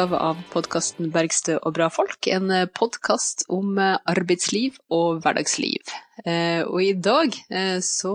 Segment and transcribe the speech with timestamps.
[0.00, 2.24] utgave av podkasten Bergstø og bra folk.
[2.32, 5.92] En eh, podkast om eh, arbeidsliv og hverdagsliv.
[6.24, 7.36] Og i dag
[7.80, 8.12] så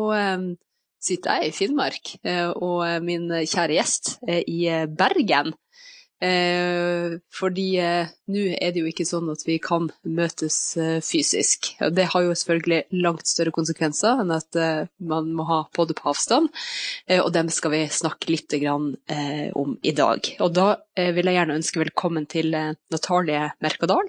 [1.01, 2.11] sitter jeg i Finnmark,
[2.61, 4.59] og min kjære gjest er i
[4.93, 5.55] Bergen.
[6.25, 11.73] Eh, fordi eh, nå er det jo ikke sånn at vi kan møtes eh, fysisk.
[11.93, 16.09] Det har jo selvfølgelig langt større konsekvenser enn at eh, man må ha både på
[16.13, 16.49] avstand,
[17.09, 20.31] eh, og dem skal vi snakke litt grann, eh, om i dag.
[20.41, 24.07] Og da vil jeg gjerne ønske velkommen til Natalie Merkadal.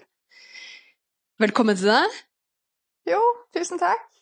[1.42, 2.20] Velkommen til deg.
[3.10, 3.22] Jo,
[3.54, 4.15] tusen takk.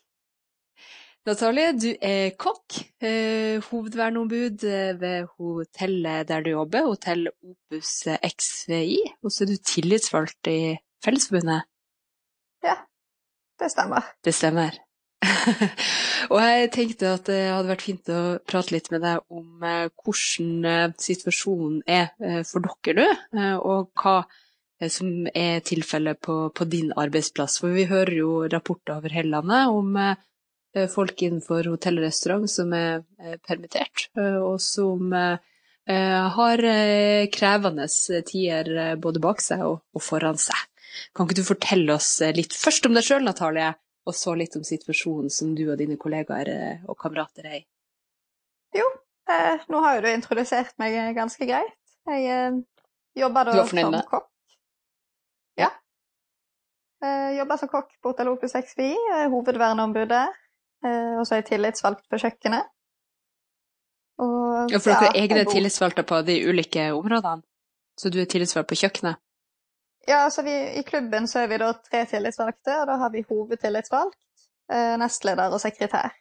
[1.25, 8.99] Natalie, du er kokk, eh, hovedverneombud eh, ved hotellet der du jobber, hotell Opus XVI,
[9.25, 11.65] og så er du tillitsvalgt i Fellesforbundet?
[12.65, 12.75] Ja,
[13.61, 14.11] det stemmer.
[14.21, 14.77] Det stemmer.
[16.33, 19.89] og jeg tenkte at det hadde vært fint å prate litt med deg om eh,
[20.05, 22.13] hvordan situasjonen er
[22.45, 24.19] for dere nå, og hva
[24.93, 27.57] som er tilfellet på, på, din arbeidsplass.
[27.63, 30.17] For vi hører jo rapporter over hele landet om Eh,
[30.91, 33.05] folk innenfor hotell og restaurant som er
[33.47, 35.37] permittert, eh, og som eh,
[36.39, 36.65] har
[37.35, 37.87] krevende
[38.27, 40.59] tider både bak seg og foran seg.
[41.15, 44.65] Kan ikke du fortelle oss litt først om deg sjøl, Natalie, og så litt om
[44.67, 47.65] situasjonen som du og dine kollegaer og kamerater er i?
[48.75, 48.87] Jo,
[49.31, 51.77] eh, nå har jo du introdusert meg ganske greit.
[52.11, 52.57] Jeg eh,
[53.17, 54.31] jobber da som kokk.
[55.61, 55.71] Ja.
[57.05, 58.97] Eh, jobber som kokk på Hotell Opus XVI,
[59.33, 60.27] hovedverneombudet.
[60.85, 62.71] Eh, og så er jeg tillitsvalgt på kjøkkenet.
[64.23, 67.43] Og, ja, for dere er egne tillitsvalgte på de ulike områdene?
[67.99, 69.21] Så du er tillitsvalgt på kjøkkenet?
[70.07, 73.25] Ja, altså vi, i klubben så er vi da tre tillitsvalgte, og da har vi
[73.29, 74.21] hovedtillitsvalgt,
[74.73, 76.13] eh, nestleder og sekretær.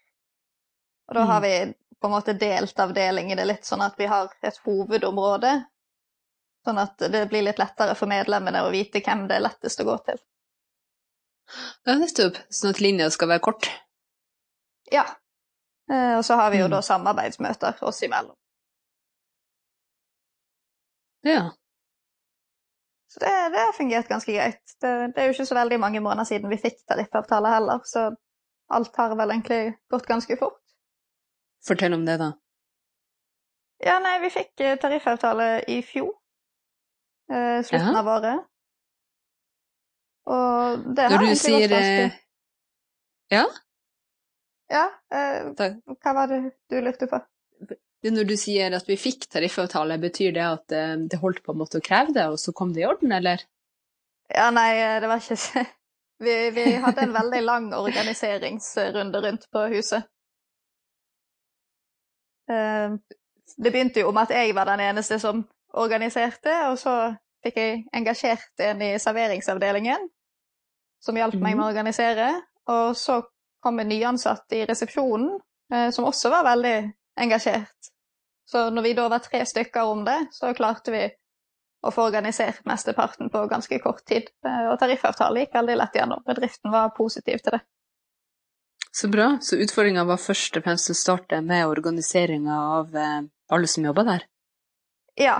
[1.09, 1.31] Og da mm.
[1.33, 1.53] har vi
[1.99, 5.53] på en måte delt avdeling i det litt sånn at vi har et hovedområde,
[6.63, 9.87] sånn at det blir litt lettere for medlemmene å vite hvem det er lettest å
[9.87, 10.21] gå til.
[11.83, 12.39] Ja, nettopp.
[12.51, 13.67] Sånn at linja skal være kort?
[14.93, 15.03] Ja.
[15.91, 16.75] Eh, og så har vi jo mm.
[16.75, 18.35] da samarbeidsmøter oss imellom.
[21.23, 21.51] Ja.
[23.13, 24.63] Så det, det har fungert ganske greit.
[24.81, 28.09] Det, det, er jo ikke så veldig mange måneder siden vi fikk tariffavtale heller, så
[28.73, 30.61] alt har vel egentlig gått ganske fort.
[31.67, 32.31] Fortell om det, da.
[33.83, 36.11] Ja, nei, vi fikk eh, tariffavtale i fjor.
[37.31, 37.99] Eh, slutten ja.
[37.99, 38.49] av året.
[40.33, 42.19] Og det har egentlig sier, gått ganske eh,
[43.33, 43.45] Ja?
[44.73, 46.41] Ja, eh, hva var det
[46.71, 47.19] du lurte på?
[48.03, 51.61] Når du sier at vi fikk tariffavtale, betyr det at eh, det holdt på en
[51.61, 53.45] måte å kreve det, og så kom det i orden, eller?
[54.33, 55.65] Ja, nei, eh, det var ikke
[56.25, 60.09] vi, vi hadde en veldig lang organiseringsrunde rundt på huset.
[62.51, 62.97] Eh,
[63.57, 67.13] det begynte jo med at jeg var den eneste som organiserte, og så
[67.43, 70.09] fikk jeg engasjert en i serveringsavdelingen
[71.03, 71.71] som hjalp meg med å mhm.
[71.71, 72.29] organisere.
[72.71, 73.19] Og så
[73.63, 75.39] kom en nyansatt i resepsjonen
[75.73, 76.77] eh, som også var veldig
[77.23, 77.91] engasjert.
[78.45, 81.03] Så når vi da var tre stykker om det, så klarte vi
[81.83, 84.27] å få organisert mesteparten på ganske kort tid.
[84.45, 86.23] Eh, og tariffavtalen gikk veldig lett gjennom.
[86.27, 87.63] Bedriften var positiv til det.
[88.93, 89.37] Så bra.
[89.41, 93.19] Så utfordringa var først og fremst å starte med organiseringa av eh,
[93.55, 94.27] alle som jobba der?
[95.19, 95.37] Ja,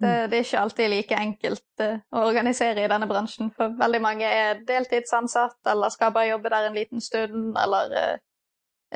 [0.00, 0.30] det, mm.
[0.30, 4.26] det, er ikke alltid like enkelt uh, å organisere i denne bransjen, for veldig mange
[4.26, 8.16] er deltidsansatt eller skal bare jobbe der en liten stund, eller uh,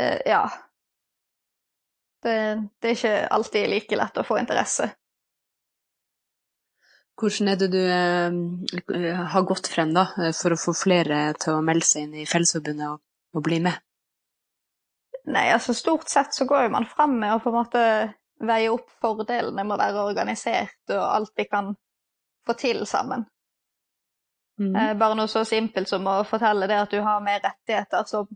[0.01, 0.47] uh, Ja.
[2.19, 2.35] Det,
[2.83, 4.89] det, er ikke alltid like lett å få interesse.
[7.19, 7.85] Hvordan er det du
[9.31, 10.05] har gått frem da,
[10.35, 12.99] for å få flere til å melde seg inn i Fellesforbundet og,
[13.39, 13.79] og bli med?
[15.31, 17.85] Nei, altså stort sett så går jo man frem med å på en måte
[18.41, 21.73] veie opp fordelene med å være organisert og alt vi kan
[22.47, 23.25] få til sammen.
[24.59, 24.75] Mm.
[24.75, 28.27] Eh, bare noe så simpelt som å fortelle det at du har mer rettigheter som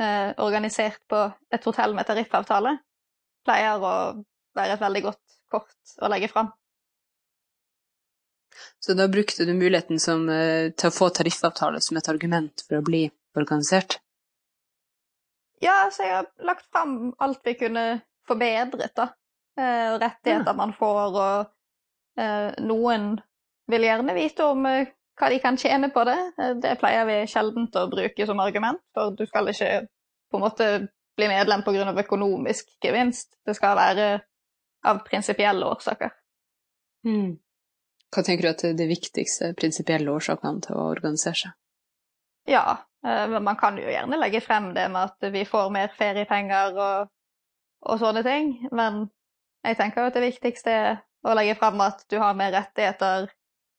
[0.00, 1.24] eh, organisert på
[1.54, 2.78] et hotell med tariffavtale,
[3.46, 3.92] pleier å
[4.58, 6.50] være et veldig godt kort å legge fram.
[8.82, 12.80] Så da brukte du muligheten som, eh, til å få tariffavtale som et argument for
[12.80, 13.06] å bli
[13.38, 14.00] organisert?
[15.62, 17.86] Ja, så jeg har lagt fram alt vi kunne
[18.26, 19.08] forbedret, da.
[19.58, 23.16] Eh, rettigheter man får, og eh, noen
[23.66, 26.18] vil gjerne vite om eh, hva de kan tjene på det.
[26.62, 29.72] Det pleier vi sjelden å bruke som argument, for du skal ikke
[30.30, 30.68] på en måte
[31.18, 31.90] bli medlem pga.
[32.04, 33.34] økonomisk gevinst.
[33.42, 34.06] Det skal være
[34.86, 36.14] av prinsipielle årsaker.
[37.08, 37.34] Mm.
[38.14, 41.58] Hva tenker du at er de viktigste prinsipielle årsakene til å organisere seg?
[42.46, 46.78] Ja, men man kan jo gjerne legge frem det med at vi får mer feriepenger
[46.78, 47.10] og,
[47.90, 49.08] og sånne ting, men
[49.66, 50.94] jeg tenker at det viktigste er
[51.26, 53.28] å legge frem at du har mer rettigheter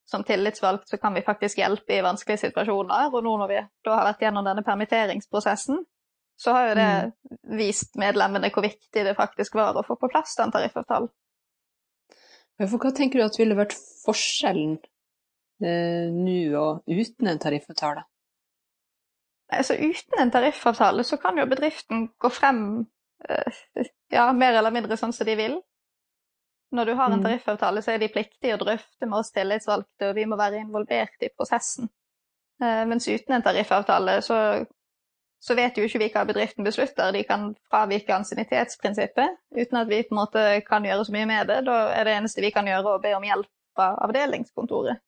[0.09, 3.13] som tillitsvalgt, så kan vi faktisk hjelpe i vanskelige situasjoner.
[3.13, 5.83] Og nå når vi da har vært gjennom denne permitteringsprosessen,
[6.39, 7.39] så har jo det mm.
[7.59, 11.11] vist medlemmene hvor viktig det faktisk var å få på plass den tariffavtalen.
[12.59, 14.79] For hva tenker du at ville vært forskjellen
[15.63, 18.03] eh, nå og uten en tariffavtale?
[19.49, 22.61] Altså, uten en tariffavtale så kan jo bedriften gå frem
[23.29, 23.61] eh,
[24.13, 25.55] ja, mer eller mindre sånn som de vil.
[26.71, 27.24] Når du har en mm.
[27.25, 31.25] tariffavtale, så er de pliktige å drøfte med oss tillitsvalgte, og vi må være involvert
[31.25, 31.89] i prosessen.
[32.62, 34.38] Eh, mens uten en tariffavtale så,
[35.42, 37.13] så, vet jo ikke vi hva bedriften beslutter.
[37.16, 41.50] De kan fravike ansiennitetsprinsippet uten at vi på en måte kan gjøre så mye med
[41.50, 41.63] det.
[41.69, 45.01] Da er det eneste vi kan gjøre, å be om hjelp fra avdelingskontoret.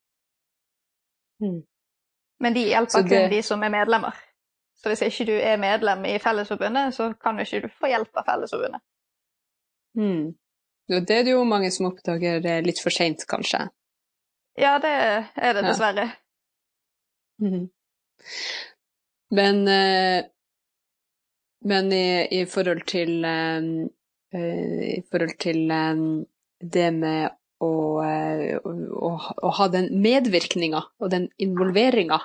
[1.43, 1.61] Mm.
[2.41, 3.09] Men de hjelper det...
[3.09, 4.17] kun de som er medlemmer.
[4.81, 8.17] Så hvis ikke du er medlem i Fellesforbundet, så kan jo ikke du få hjelp
[8.17, 8.81] av Fellesforbundet.
[9.99, 10.31] Mm.
[10.91, 13.65] Det er det jo mange som oppdager litt for seint, kanskje.
[14.59, 16.09] Ja, det er det dessverre.
[16.11, 16.17] Ja.
[17.41, 17.69] Mm.
[19.31, 20.23] Men, eh,
[21.65, 23.69] men i, i, forhold til eh,
[24.33, 26.01] I forhold til eh,
[26.61, 27.71] det med å,
[28.01, 29.09] å,
[29.47, 32.17] å ha den medvirkninga og den involveringa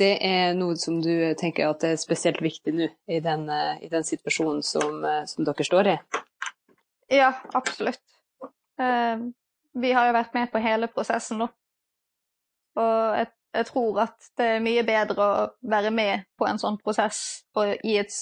[0.00, 3.44] det er noe som du tenker at er spesielt viktig nå, i den,
[3.84, 5.96] i den situasjonen som, som, dere står i?
[7.08, 8.02] Ja, absolutt.
[8.80, 9.32] Uh,
[9.72, 11.48] vi har jo vært med på hele prosessen nå.
[12.80, 16.78] Og jeg, jeg, tror at det er mye bedre å være med på en sånn
[16.80, 18.12] prosess og i, et,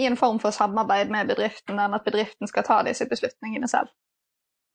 [0.00, 3.92] i en form for samarbeid med bedriften, enn at bedriften skal ta disse beslutningene selv.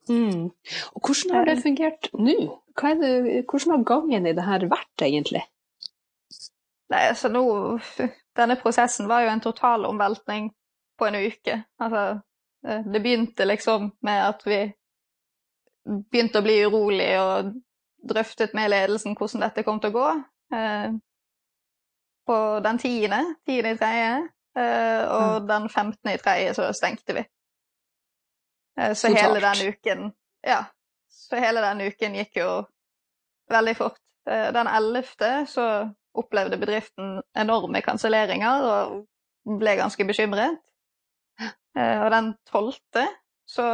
[0.10, 0.52] Mm.
[0.94, 1.64] Og hvordan har det ehm.
[1.64, 2.38] fungert nå?
[2.76, 5.46] hvordan har gangen i det her vært, egentlig?
[6.92, 7.44] Nei, altså nå
[8.38, 10.50] Denne prosessen var jo en total omveltning
[11.00, 11.60] på en uke.
[11.82, 12.20] Altså, Eh,
[12.64, 14.60] det begynte liksom med at vi
[15.84, 17.50] begynte å bli urolig og
[18.08, 20.12] drøftet med ledelsen hvordan dette kom til å gå.
[20.56, 20.94] Eh,
[22.28, 24.12] på den tiende, tiende i tredje,
[24.60, 27.26] eh, og den femtende i tredje så stengte vi.
[28.96, 30.08] Så hele den uken
[30.42, 30.64] Ja.
[31.14, 32.48] Så hele den uken gikk jo
[33.52, 34.00] veldig fort.
[34.26, 35.66] Den ellevte så
[36.18, 40.58] opplevde bedriften enorme kanselleringer og ble ganske bekymret.
[41.42, 43.08] Eh, og den tolvte
[43.50, 43.66] så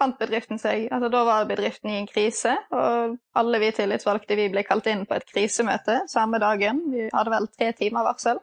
[0.00, 4.48] fant bedriften seg altså Da var bedriften i en krise, og alle vi tillitsvalgte vi
[4.52, 6.82] ble kalt inn på et krisemøte samme dagen.
[6.92, 8.40] Vi hadde vel tre timer varsel.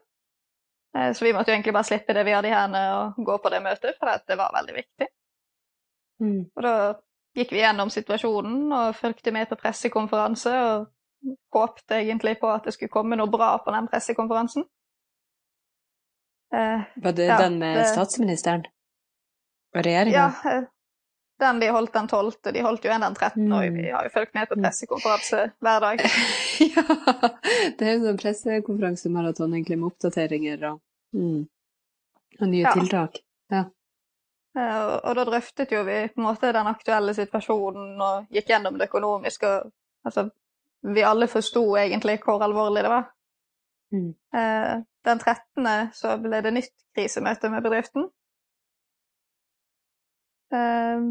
[0.98, 3.38] Eh, så vi måtte jo egentlig bare slippe det vi hadde i hendene og gå
[3.44, 5.10] på det møtet, for det var veldig viktig.
[6.22, 6.40] Mm.
[6.56, 6.76] Og da
[7.38, 10.88] gikk vi gjennom situasjonen og fulgte med på pressekonferanse og
[11.54, 14.66] håpte egentlig på at det skulle komme noe bra på den pressekonferansen.
[16.54, 17.86] Eh, Var det ja, den med det...
[17.92, 18.66] statsministeren?
[19.76, 20.16] Og regjeringa?
[20.44, 20.64] Ja, eh,
[21.40, 23.54] den de holdt den 12., de holdt jo en den 13., mm.
[23.54, 24.64] og vi har jo fulgt med på mm.
[24.64, 26.04] pressekonferanse hver dag.
[26.74, 26.86] ja,
[27.78, 30.80] det er jo sånn pressekonferansemaraton egentlig med oppdateringer og,
[31.18, 31.42] mm,
[32.40, 32.74] og nye ja.
[32.74, 33.22] tiltak.
[33.54, 33.66] Ja.
[34.58, 38.56] Eh, og, og, da drøftet jo vi på en måte den aktuelle situasjonen og gikk
[38.56, 39.54] gjennom det økonomiske.
[39.60, 40.30] og altså,
[40.96, 43.12] Vi alle forsto egentlig hvor alvorlig det var.
[43.94, 44.16] Mm.
[44.36, 45.68] Eh, den 13.
[45.94, 48.10] så ble det nytt krisemøte med bedriften.
[50.54, 51.08] Eh,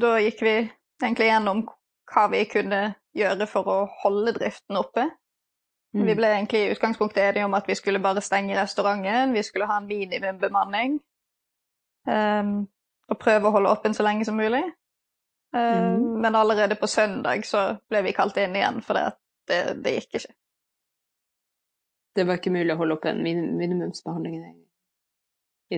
[0.00, 0.56] da gikk vi
[1.02, 1.64] egentlig gjennom
[2.10, 2.82] hva vi kunne
[3.16, 5.08] gjøre for å holde driften oppe.
[5.94, 6.04] Mm.
[6.06, 9.66] Vi ble egentlig i utgangspunktet enige om at vi skulle bare stenge restauranten, vi skulle
[9.66, 11.00] ha en minimumbemanning.
[12.06, 12.68] Um,
[13.10, 14.62] og prøve å holde åpen så lenge som mulig.
[15.54, 16.04] Um, mm.
[16.22, 19.08] Men allerede på søndag så ble vi kalt inn igjen, for det,
[19.50, 20.36] det, det gikk ikke
[22.16, 24.40] det var ikke mulig å holde opp en minimumsbehandling i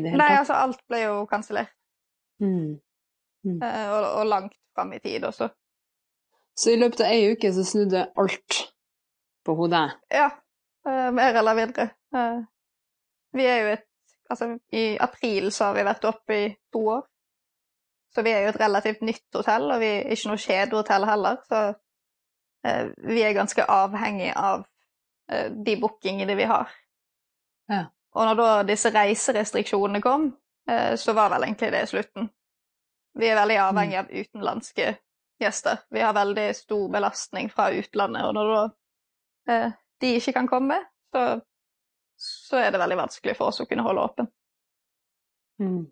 [0.01, 0.21] det hele tatt?
[0.23, 1.75] Nei, altså alt ble jo kansellert.
[2.43, 2.79] Mm.
[3.47, 3.59] Mm.
[3.59, 5.51] Eh, og, og, langt fram i tid også.
[6.57, 8.59] Så i løpet av ei uke så snudde alt
[9.45, 9.87] på hodet?
[10.13, 10.29] Ja,
[10.89, 11.89] eh, mer eller mindre.
[12.15, 12.43] Eh,
[13.37, 13.89] vi er jo et
[14.33, 17.03] Altså, i april så har vi vært oppe i to år.
[18.15, 21.37] Så vi er jo et relativt nytt hotell, og vi er ikke noe kjedehotell heller.
[21.49, 21.59] Så
[22.65, 24.65] eh, vi er ganske avhengig av
[25.67, 26.71] de bookingene vi har.
[27.71, 27.87] Ja.
[28.13, 30.29] Og når da disse reiserestriksjonene kom,
[30.69, 32.29] eh, så var vel egentlig det slutten.
[33.19, 34.91] Vi er veldig avhengig av utenlandske
[35.41, 35.81] gjester.
[35.93, 38.63] Vi har veldig stor belastning fra utlandet, og når da
[39.53, 40.79] eh, de ikke kan komme,
[41.13, 41.25] så,
[42.17, 44.29] så, er det veldig vanskelig for oss å kunne holde åpen.
[45.63, 45.83] Mm.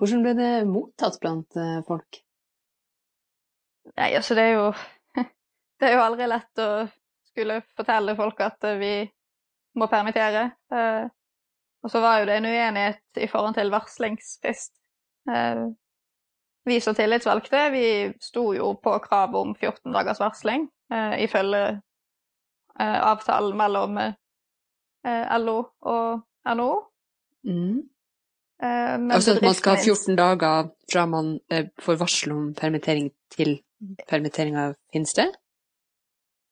[0.00, 2.18] Hvordan ble det mottatt blant folk?
[3.94, 4.68] Nei, altså det er jo
[5.78, 6.68] Det er jo aldri lett å
[7.34, 8.94] skulle fortelle folk at eh, vi
[9.78, 10.50] må permittere.
[10.72, 11.06] Eh,
[11.84, 14.72] og så var jo det en uenighet i forhold til varslingsfrist.
[15.30, 15.64] Eh,
[16.64, 17.86] vi som tillitsvalgte, vi
[18.22, 20.70] sto jo på kravet om 14 dagers varsling,
[21.20, 21.80] ifølge
[22.80, 23.98] avtalen mellom
[25.44, 25.58] LO
[25.92, 26.22] og
[26.56, 26.78] NHO.
[27.44, 27.82] Mm.
[29.12, 31.34] Altså at man skal ha 14 dager fra man
[31.84, 33.58] får varsel om permittering til
[34.08, 35.36] permitteringa finner sted?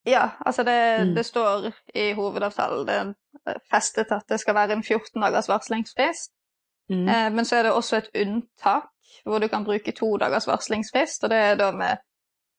[0.07, 1.15] Ja, altså det, Mm.
[1.15, 2.95] det står i hovedavtalen det
[3.47, 6.33] er festet at det skal være en 14 dagers varslingsfrist.
[6.91, 7.09] Mm.
[7.09, 8.89] Eh, men så er det også et unntak
[9.25, 11.97] hvor du kan bruke to dagers varslingsfrist, og det er da med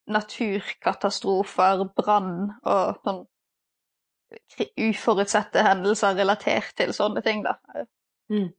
[0.08, 3.24] naturkatastrofer, brann og sånn
[4.90, 7.54] uforutsette hendelser relatert til sånne ting, da.
[8.30, 8.50] Mm.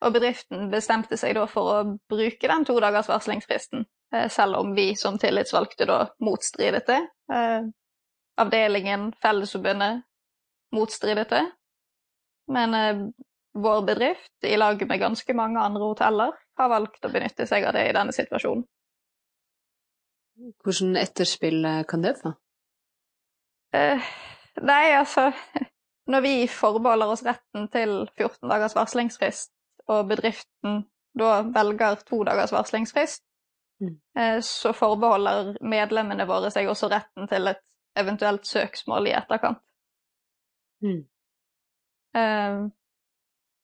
[0.00, 3.86] Og bedriften bestemte seg da for å bruke den to dagers varslingsfristen, eh,
[4.32, 7.00] selv om vi som tillitsvalgte da motstridet det.
[7.32, 7.68] Eh,
[8.40, 10.02] Avdelingen, Fellesforbundet,
[10.72, 11.44] motstridet det.
[12.50, 13.02] Men eh,
[13.52, 17.76] vår bedrift, i lag med ganske mange andre hoteller, har valgt å benytte seg av
[17.76, 18.64] det i denne situasjonen.
[20.64, 22.32] Hvordan etterspill eh, kan det få?
[23.76, 24.10] Eh,
[24.66, 25.30] nei, altså
[26.10, 29.52] Når vi forbeholder oss retten til 14 dagers varslingsfrist,
[29.86, 30.80] og bedriften
[31.18, 33.22] da velger to dagers varslingsfrist,
[33.80, 33.94] Mm.
[34.18, 37.62] eh, så forbeholder medlemmene våre seg også retten til et
[37.96, 39.62] eventuelt søksmål i etterkant.
[40.84, 41.00] Mm.
[42.16, 42.60] Eh,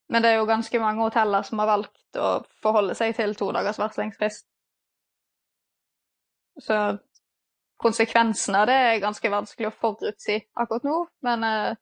[0.08, 2.30] men det er jo ganske mange hoteller som har valgt å
[2.62, 4.46] forholde seg til to dagers varslingsfrist.
[6.62, 6.76] Så
[7.82, 11.74] konsekvensene av det er ganske vanskelig å forutsi akkurat nå, men eh,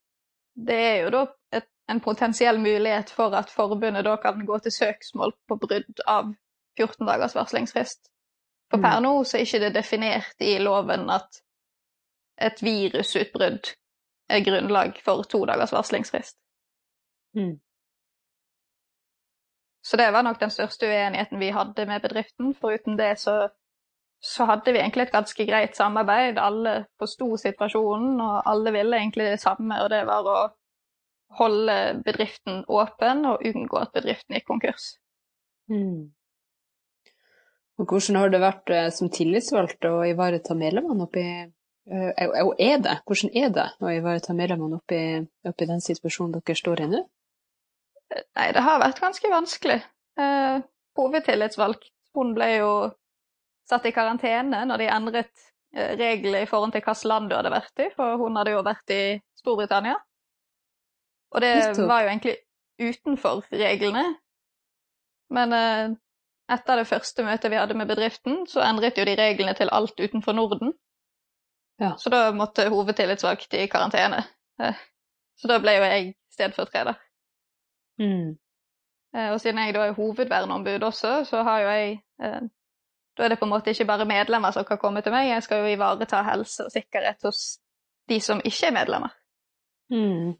[0.55, 1.23] det er jo da
[1.55, 6.33] et, en potensiell mulighet for at forbundet da kan gå til søksmål på brudd av
[6.81, 8.09] 14 dagers varslingsfrist.
[8.71, 11.40] For per nå så er ikke det definert i loven at
[12.42, 13.75] et virusutbrudd
[14.30, 16.37] er grunnlag for to dagers varslingsfrist.
[17.37, 17.61] Mm.
[19.85, 22.54] Så det var nok den største uenigheten vi hadde med bedriften.
[22.54, 23.49] Foruten det så,
[24.23, 26.38] så hadde vi egentlig et ganske greit samarbeid.
[26.40, 30.38] Alle forsto situasjonen, og alle ville egentlig det samme, og det var å
[31.37, 34.94] holde bedriften åpen og unngå at bedriften gikk konkurs.
[35.68, 36.14] Mm.
[37.81, 42.78] Og hvordan har det vært eh, som tillitsvalgt å ivareta medlemmene oppi eh, Og er
[42.85, 43.00] det?
[43.09, 45.00] Hvordan er det å ivareta medlemmene oppi,
[45.49, 47.02] oppi den situasjonen dere står i nå?
[48.14, 49.81] Nei, det har vært ganske vanskelig.
[50.21, 50.61] Eh,
[50.99, 52.71] hovedtillitsvalgt, hun ble jo
[53.69, 55.33] satt i karantene når de endret
[55.75, 58.62] eh, reglene i forhold til hvilket land du hadde vært i, for hun hadde jo
[58.66, 59.02] vært i
[59.40, 59.97] Storbritannia.
[61.35, 62.37] Og det var jo egentlig
[62.78, 64.04] utenfor reglene.
[65.35, 65.97] Men eh,
[66.50, 70.00] etter det første møtet vi hadde med bedriften, så endret jo de reglene til alt
[70.00, 70.72] utenfor Norden.
[71.80, 71.94] Ja.
[71.98, 74.22] Så da måtte hovedtillitsvalgt i karantene.
[75.36, 76.94] Så da ble jo jeg stedfortreder.
[77.98, 78.36] Mm.
[79.16, 82.40] Eh, Og siden jeg da er hovedverneombud også, så har jo jeg eh,
[83.16, 85.42] Da er det på en måte ikke bare medlemmer som kan komme til meg, jeg
[85.42, 87.60] skal jo ivareta helse og sikkerhet hos
[88.08, 89.12] de som ikke er medlemmer.
[89.90, 90.30] Mm.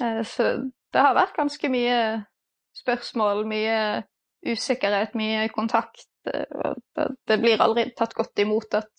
[0.00, 2.24] Eh, Så det har vært ganske mye
[2.78, 4.02] spørsmål, mye
[4.46, 6.08] usikkerhet, mye kontakt.
[6.24, 8.90] det- blir aldri tatt godt imot at,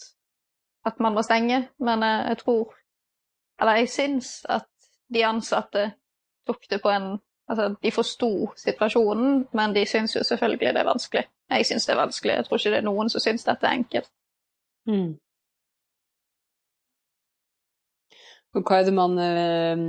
[0.86, 2.74] at man må stenge, men jeg tror
[3.60, 4.68] Eller jeg syns at
[5.14, 5.94] de ansatte
[6.48, 10.88] tok det på en Altså, de forsto situasjonen, men de syns jo selvfølgelig det er
[10.88, 11.24] vanskelig.
[11.50, 12.34] Jeg syns det er vanskelig.
[12.34, 14.10] Jeg tror ikke det er noen som syns dette er enkelt.
[14.88, 15.12] Mm.
[18.56, 19.82] Og hva er det man, eh,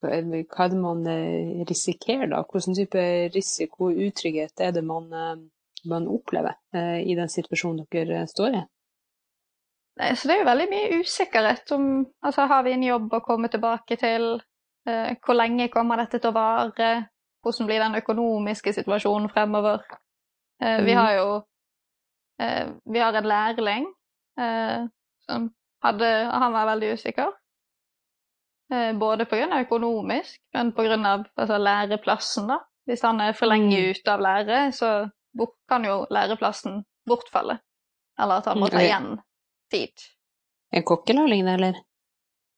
[0.00, 2.42] hva er det man eh, risikerer, da?
[2.48, 3.02] Hvilken type
[3.34, 5.34] risiko og utrygghet er det man, eh,
[5.84, 6.56] man opplever
[7.04, 8.62] i den situasjonen dere står i?
[10.00, 11.84] Nei, så det er jo veldig mye usikkerhet om
[12.24, 14.40] Altså, har vi en jobb å komme tilbake til?
[14.88, 16.88] Eh, hvor lenge kommer dette til å vare?
[17.44, 19.84] Hvordan blir den økonomiske situasjonen fremover?
[20.62, 20.98] Eh, Vi Mhm.
[20.98, 21.42] har jo
[22.40, 23.86] eh, Vi har en lærling
[25.28, 25.50] som
[25.84, 27.30] hadde Han var veldig usikker.
[28.74, 30.72] Eh, både av økonomisk, men
[31.06, 32.58] av altså, læreplassen, da.
[32.88, 33.90] Hvis han er for lenge Mm.
[33.90, 35.10] ute av lære, så
[35.68, 37.58] kan jo læreplassen bortfalle.
[38.18, 39.20] Eller at han må ta igjen
[39.70, 39.92] tid.
[40.72, 41.74] En kokkelærling, det, eller?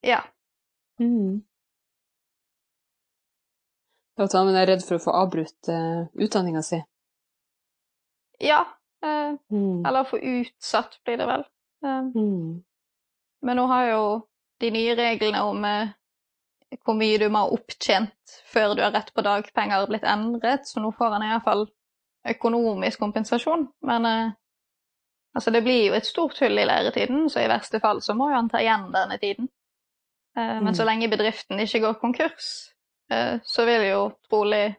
[0.03, 0.21] Ja.
[0.99, 1.43] Mm.
[4.19, 6.79] At han er redd for å få avbrutt uh, utdanninga si?
[8.39, 8.63] Ja.
[9.03, 9.85] Eh, Mm.
[9.85, 11.43] eller få utsatt, blir det vel.
[11.85, 12.63] Eh, Mm.
[13.41, 14.27] men nå har jo
[14.59, 15.89] de nye reglene om eh,
[16.83, 20.83] hvor mye du må ha opptjent før du har rett på dagpenger, blitt endret, så
[20.83, 21.67] nå får han iallfall
[22.27, 23.67] økonomisk kompensasjon.
[23.87, 24.31] Men eh,
[25.35, 28.31] altså, det blir jo et stort hull i læretiden, så i verste fall så må
[28.31, 29.49] jo han ta igjen denne tiden.
[30.37, 30.75] Eh, men Mm.
[30.75, 32.73] så lenge bedriften ikke går konkurs,
[33.11, 34.75] eh, så vil jo trolig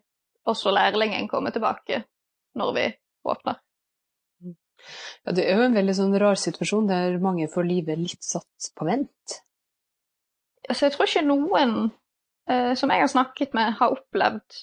[0.47, 2.05] også lærlingen komme tilbake
[2.57, 2.87] når vi
[3.25, 3.59] åpner.
[5.27, 8.71] Ja, det er jo en veldig sånn rar situasjon der mange får livet litt satt
[8.79, 9.41] på vent.
[10.69, 11.77] Altså, jeg tror ikke noen
[12.51, 14.59] eh, som jeg har snakket med, har opplevd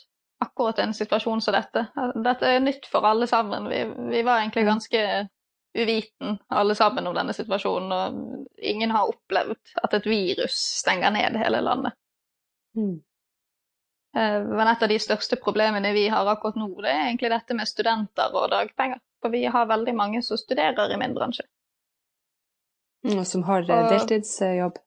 [0.46, 1.88] akkurat en situasjon som dette.
[2.26, 3.70] Dette er nytt for alle sammen.
[3.72, 3.82] Vi,
[4.12, 5.02] vi var egentlig ganske
[5.76, 11.40] uviten alle sammen om denne situasjonen, og ingen har opplevd at et virus stenger ned
[11.42, 11.98] hele landet.
[12.78, 13.02] Mm.
[14.16, 17.58] Eh, men et av de største problemene vi har akkurat nå, det er egentlig dette
[17.58, 19.02] med studenter og dagpenger.
[19.24, 21.48] For vi har veldig mange som studerer i min bransje.
[23.06, 24.80] Og som har og, deltidsjobb?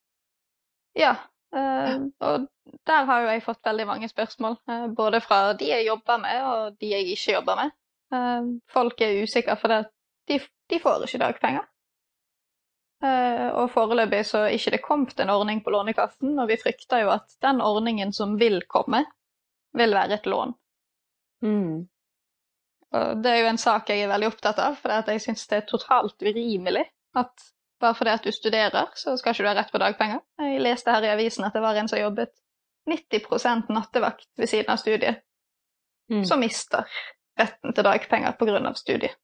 [0.99, 1.15] Ja.
[1.55, 2.49] Uh, og
[2.87, 4.59] der har jo jeg fått veldig mange spørsmål.
[4.69, 7.75] Uh, både fra de jeg jobber med, og de jeg ikke jobber med.
[8.13, 9.83] Uh, folk er usikre fordi
[10.29, 10.41] de,
[10.71, 11.67] de får ikke dagpenger.
[13.55, 17.13] og foreløpig så er ikke det kommet en ordning på Lånekassen, og vi frykter jo
[17.15, 19.05] at den ordningen som vil komme,
[19.73, 20.55] vil være et lån.
[21.47, 21.87] Mm.
[22.99, 25.61] Og det er jo en sak jeg er veldig opptatt av, for jeg syns det
[25.61, 26.85] er totalt urimelig
[27.17, 27.47] at
[27.81, 30.21] bare fordi at du studerer, så skal ikke du ha rett på dagpenger.
[30.43, 32.35] Jeg leste her i avisen at det var en som jobbet
[32.89, 35.23] 90 nattevakt ved siden av studiet,
[36.11, 36.25] mm.
[36.25, 36.89] som mister
[37.39, 38.75] retten til dagpenger pga.
[38.75, 39.19] studiet.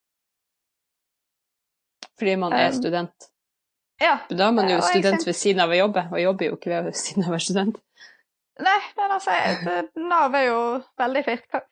[2.19, 3.31] Fordi man er student?
[4.01, 4.19] Ja.
[4.31, 6.99] Da er man jo student ved siden av å jobbe, og jobber jo ikke ved
[6.99, 7.81] siden av å være student.
[8.63, 9.35] Nei, men altså,
[9.99, 10.59] Nav er jo
[10.99, 11.23] veldig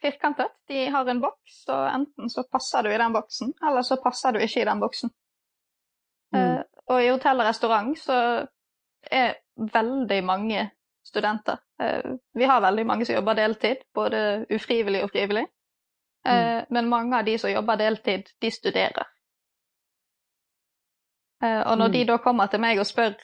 [0.02, 0.50] firkantet.
[0.68, 4.34] De har en boks, og enten så passer du i den boksen, eller så passer
[4.34, 5.12] du ikke i den boksen.
[6.34, 6.64] Mm.
[6.90, 8.18] Og i hotell og restaurant så
[9.02, 9.34] er
[9.74, 10.70] veldig mange
[11.06, 11.60] studenter.
[11.82, 15.46] Uh, vi har veldig mange som jobber deltid, både ufrivillig og frivillig.
[16.26, 16.66] Uh, mm.
[16.70, 19.08] Men mange av de som jobber deltid, de studerer.
[21.42, 21.92] og når mm.
[21.92, 23.14] de da kommer til meg og spør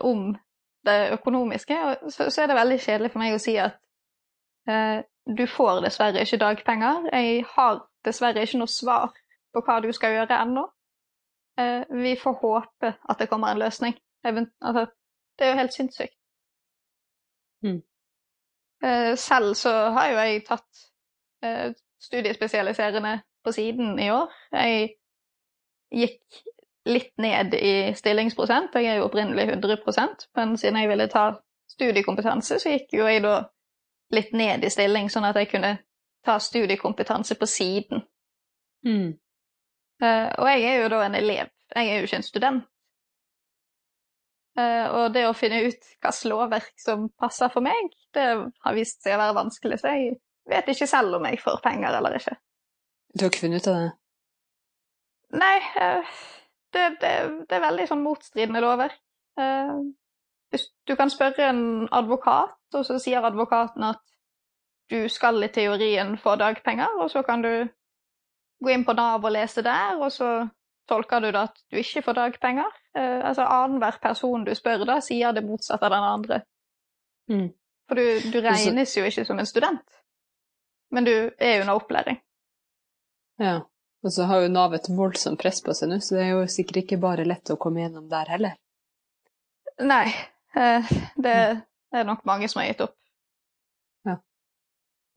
[0.00, 0.36] om
[0.86, 1.76] det økonomiske,
[2.08, 3.78] så, er det veldig kjedelig for meg å si at
[4.70, 7.08] eh, du får dessverre ikke dagpenger.
[7.12, 9.10] Jeg har dessverre ikke noe svar
[9.54, 10.66] på hva du skal gjøre ennå.
[11.58, 13.94] Eh, vi får håpe at det kommer en løsning.
[14.24, 14.86] Altså,
[15.38, 16.16] det er jo helt sinnssykt.
[17.62, 17.82] Mm.
[18.84, 20.82] Eh, selv så har jo jeg tatt
[21.42, 24.32] eh, studiespesialiserende på siden i år.
[24.52, 24.90] Jeg
[25.90, 26.42] gikk
[26.86, 28.74] litt ned i stillingsprosent.
[28.74, 31.32] Jeg er jo opprinnelig 100% men siden jeg ville ta
[31.70, 33.40] studiekompetanse, så gikk jo jeg da
[34.14, 35.72] litt ned i stilling, sånn at jeg kunne
[36.24, 38.04] ta studiekompetanse på siden.
[38.86, 39.16] Mm.
[40.02, 42.64] Uh, og jeg er jo da en elev, jeg er jo ikke en student.
[44.56, 48.26] Uh, og det å finne ut hvilket lovverk som passer for meg, det
[48.64, 50.16] har vist seg å være vanskelig, så jeg
[50.48, 52.36] vet ikke selv om jeg får penger eller ikke.
[53.12, 53.92] Du har ikke funnet ut av det?
[55.36, 56.16] Nei, uh,
[56.76, 57.12] det, det,
[57.48, 58.96] det, er veldig sånn motstridende lover.
[59.40, 59.80] Uh,
[60.88, 64.00] du kan spørre en advokat, og så sier advokaten at
[64.90, 67.66] du skal i teorien få dagpenger, og så kan du
[68.64, 70.30] gå inn på Nav og lese der, og så
[70.88, 72.72] tolker du det at du ikke får dagpenger.
[72.96, 76.40] Uh, altså Annenhver person du spør, da sier det motsatte av den andre.
[77.30, 77.48] Mm.
[77.88, 79.98] For du, du, regnes jo ikke som en student,
[80.94, 82.20] men du er under opplæring.
[83.42, 83.60] Ja.
[84.04, 86.46] Og så har jo Nav et voldsomt press på seg nå, så det er jo
[86.50, 88.54] sikkert ikke bare lett å komme gjennom der heller.
[89.82, 90.06] Nei,
[90.54, 91.34] eh, det
[91.92, 92.94] er nok mange som har gitt opp.
[94.06, 94.18] Ja.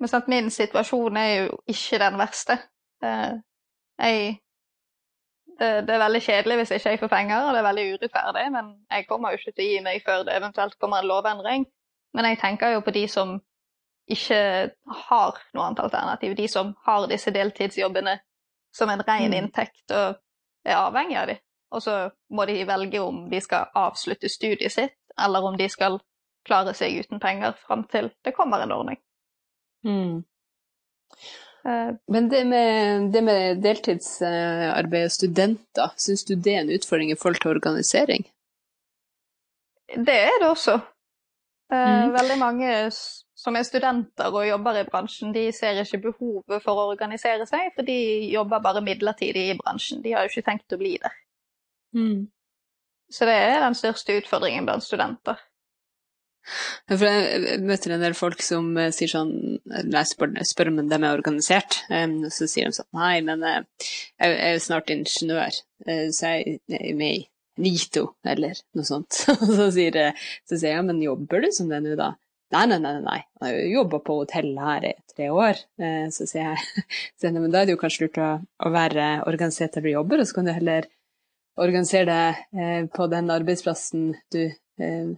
[0.02, 2.58] Men sant, min situasjon er jo ikke den verste.
[3.04, 4.40] Jeg
[5.60, 8.46] det, det, er veldig kjedelig hvis ikke jeg får penger, og det er veldig urettferdig,
[8.54, 11.66] men jeg kommer jo ikke til å gi meg før det eventuelt kommer en lovendring.
[12.16, 13.36] Men jeg tenker jo på de som
[14.10, 14.40] ikke
[15.10, 18.16] har noe annet alternativ, de som har disse deltidsjobbene
[18.74, 19.38] som en ren mm.
[19.38, 20.18] inntekt og
[20.66, 21.44] er avhengig av dem.
[21.70, 21.98] Og så
[22.34, 26.00] må de velge om de skal avslutte studiet sitt, eller om de skal
[26.48, 28.98] klare seg uten penger fram til det kommer en ordning.
[29.86, 30.24] Mm.
[31.70, 37.12] Uh, Men det med, det med deltidsarbeid og studenter, syns du det er en utfordring
[37.14, 38.26] i forhold til organisering?
[39.90, 40.80] Det er det også.
[41.70, 42.14] Uh, mm.
[42.16, 42.72] Veldig mange
[43.40, 47.70] som er studenter og jobber i bransjen, de ser ikke behovet for å organisere seg,
[47.76, 48.00] for de
[48.34, 50.02] jobber bare midlertidig i bransjen.
[50.04, 51.16] De har jo ikke tenkt å bli der.
[51.96, 52.26] Mm.
[53.10, 55.40] Så det er den største utfordringen blant studenter.
[56.90, 59.34] For jeg møter en del folk som eh, sier sånn
[59.66, 63.44] Når jeg spør, spør om de er organisert, um, så sier de sånn Nei, men
[63.46, 63.60] uh,
[64.20, 67.28] jeg er jo snart ingeniør, uh, så jeg er med i
[67.60, 69.22] NITO, eller noe sånt.
[69.60, 70.00] så sier,
[70.48, 72.14] så sier jeg ja, men jobber du som det nå, da?
[72.50, 73.18] Nei, nei, nei, nei.
[73.20, 75.60] jeg har jo jobba på hotell her i tre år.
[75.78, 76.86] Eh, så sier jeg
[77.20, 78.30] så, men da er det jo kanskje lurt å,
[78.66, 80.88] å være organisert der du jobber, og så kan du heller
[81.60, 84.42] organisere deg eh, på den arbeidsplassen du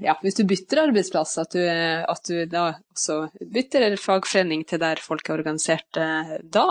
[0.02, 5.02] ja, hvis du bytter arbeidsplass, at du, at du da også bytter fagforening til der
[5.04, 6.00] folk er organisert
[6.41, 6.67] da.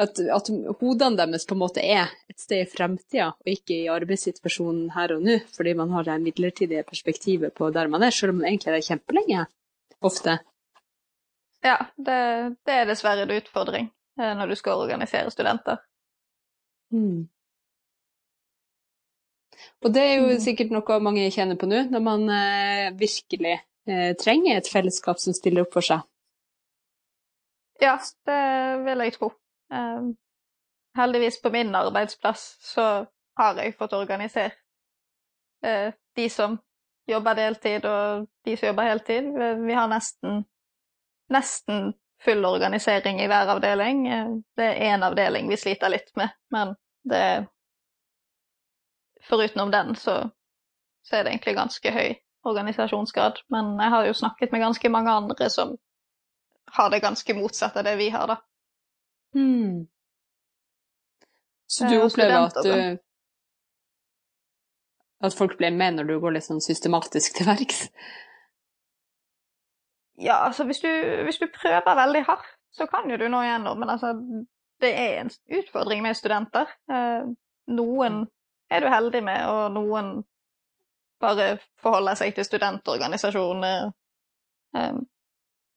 [0.00, 0.48] At, at,
[0.80, 5.12] hodene deres på en måte er et sted i fremtida, og ikke i arbeidssituasjonen her
[5.12, 8.48] og nå, fordi man har det midlertidige perspektivet på der man er, selv om man
[8.48, 9.44] egentlig er der kjempelenge,
[10.00, 10.38] ofte.
[11.60, 12.20] Ja, det,
[12.64, 15.80] det er dessverre en utfordring når du skal organisere studenter.
[16.92, 17.28] Mm.
[19.84, 20.40] Og det er jo mm.
[20.44, 25.36] sikkert noe mange kjenner på nå, når man eh, virkelig eh, trenger et fellesskap som
[25.36, 26.04] stiller opp for seg.
[27.80, 27.96] Ja,
[28.28, 28.40] det
[28.84, 29.30] vil jeg tro.
[29.72, 30.10] Um,
[30.98, 32.86] heldigvis på min arbeidsplass så
[33.40, 34.58] har jeg fått organisert
[35.64, 36.58] uh, de som
[37.08, 39.30] jobber deltid og de som jobber heltid.
[39.64, 40.42] Vi har nesten,
[41.32, 44.04] nesten full organisering i hver avdeling.
[44.56, 46.76] Det er én avdeling vi sliter litt med, men
[47.08, 47.22] det
[49.30, 50.16] Forutenom den, så,
[51.06, 52.08] så, er det egentlig ganske høy
[52.50, 53.42] organisasjonsgrad.
[53.54, 55.76] Men jeg har jo snakket med ganske mange andre som
[56.70, 58.36] har det ganske motsatt av det vi har, da.
[59.34, 59.86] Hmm.
[61.70, 62.98] Så du opplever at du
[65.22, 67.84] At folk blir med når du går litt sånn systematisk til verks?
[70.20, 70.88] Ja, altså hvis du,
[71.24, 73.78] hvis du prøver veldig hardt, så kan jo du nå igjennom.
[73.78, 74.14] Men altså,
[74.80, 76.72] det er en utfordring med studenter.
[76.92, 77.28] Eh,
[77.72, 78.24] noen
[78.70, 80.10] er du heldig med, og noen
[81.20, 83.90] bare forholder seg til studentorganisasjoner.
[84.76, 85.02] Um,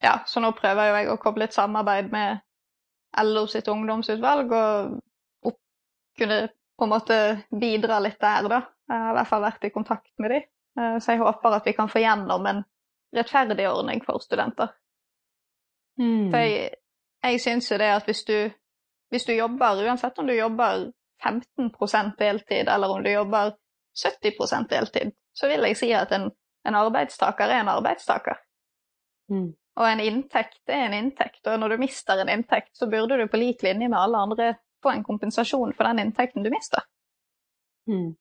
[0.04, 2.44] ja, så nå prøver jo jeg å koble et samarbeid med
[3.24, 5.60] LO sitt ungdomsutvalg, og opp,
[6.20, 6.40] kunne
[6.78, 8.62] på en måte bidra litt der, da.
[8.90, 10.48] Jeg har i hvert fall vært i kontakt med dem,
[10.80, 12.64] uh, så jeg håper at vi kan få gjennom en
[13.14, 14.74] rettferdig ordning for studenter.
[16.02, 16.32] Mm.
[16.32, 16.74] For jeg,
[17.24, 18.38] jeg syns jo det at hvis du,
[19.14, 20.88] hvis du jobber, uansett om du jobber
[21.24, 23.54] 15% deltid, eller om du jobber
[24.06, 26.30] 70% deltid, så vil jeg si at en,
[26.68, 28.40] en arbeidstaker er en arbeidstaker.
[29.32, 29.52] Mm.
[29.74, 33.26] Og en inntekt er en inntekt, og når du mister en inntekt, så burde du
[33.28, 34.50] på lik linje med alle andre
[34.84, 36.84] få en kompensasjon for den inntekten du mister.
[37.90, 38.14] Mm.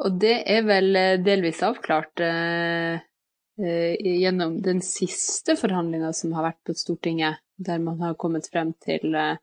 [0.00, 3.00] Og det er vel eh, delvis avklart eh,
[3.60, 8.72] eh, gjennom den siste forhandlinga som har vært på Stortinget, der man har kommet frem
[8.80, 9.36] til eh,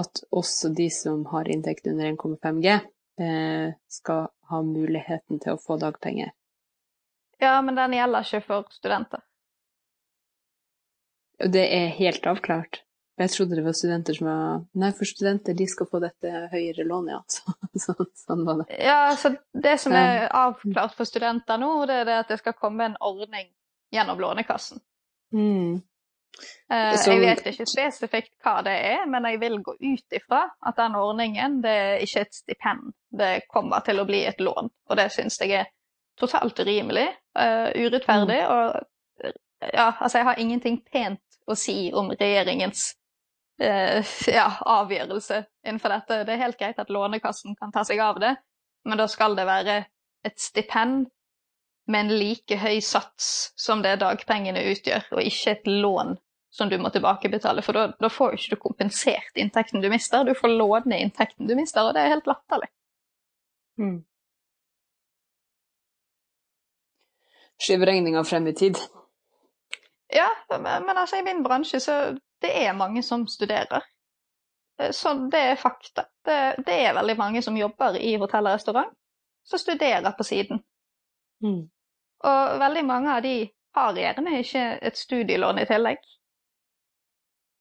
[0.00, 2.78] at også de som har inntekt under 1,5 G,
[3.24, 6.32] eh, skal ha muligheten til å få dagpenger.
[7.42, 9.24] Ja, men den gjelder ikke for studenter.
[11.42, 12.82] Det er helt avklart.
[13.20, 16.86] Jeg trodde det var studenter som var Nei, for studenter de skal få dette høyere
[16.88, 17.54] lånet, ja.
[17.82, 18.66] Så, sånn var det.
[18.84, 22.56] Ja, så det som er avklart for studenter nå, det er det at det skal
[22.58, 23.48] komme en ordning
[23.92, 24.80] gjennom Lånekassen.
[25.32, 25.80] Mm.
[26.72, 30.78] Uh, jeg vet ikke spesifikt hva det er, men jeg vil gå ut ifra at
[30.78, 34.70] den ordningen det er ikke et stipend, det kommer til å bli et lån.
[34.88, 35.68] Og det syns jeg er
[36.18, 37.06] totalt urimelig,
[37.38, 38.40] uh, urettferdig.
[38.40, 38.56] Mm.
[38.56, 39.30] Og
[39.72, 42.92] ja, altså jeg har ingenting pent å si om regjeringens
[43.62, 44.00] uh,
[44.32, 44.48] ja,
[44.80, 46.22] avgjørelse innenfor dette.
[46.26, 48.36] Det er helt greit at Lånekassen kan ta seg av det,
[48.88, 49.82] men da skal det være
[50.26, 51.10] et stipend
[51.90, 56.14] med en like høy sats som det dagpengene utgjør, og ikke et lån
[56.52, 57.64] som du må tilbakebetale.
[57.64, 61.48] For da, da får jo ikke du kompensert inntekten du mister, du får låne inntekten
[61.48, 62.68] du mister, og det er helt latterlig.
[63.80, 64.02] Mm.
[67.62, 68.78] Skyver regninga frem i tid.
[70.12, 71.96] Ja, men, men altså i min bransje så
[72.42, 73.86] det er mange som studerer.
[74.80, 76.04] Eh, så det er fakta.
[76.24, 78.92] Det, det er veldig mange som jobber i hotell og restaurant,
[79.46, 80.60] som studerer på siden.
[81.42, 81.62] Mm.
[82.22, 83.36] Og veldig mange av de
[83.74, 86.02] har gjerne ikke et studielån i tillegg.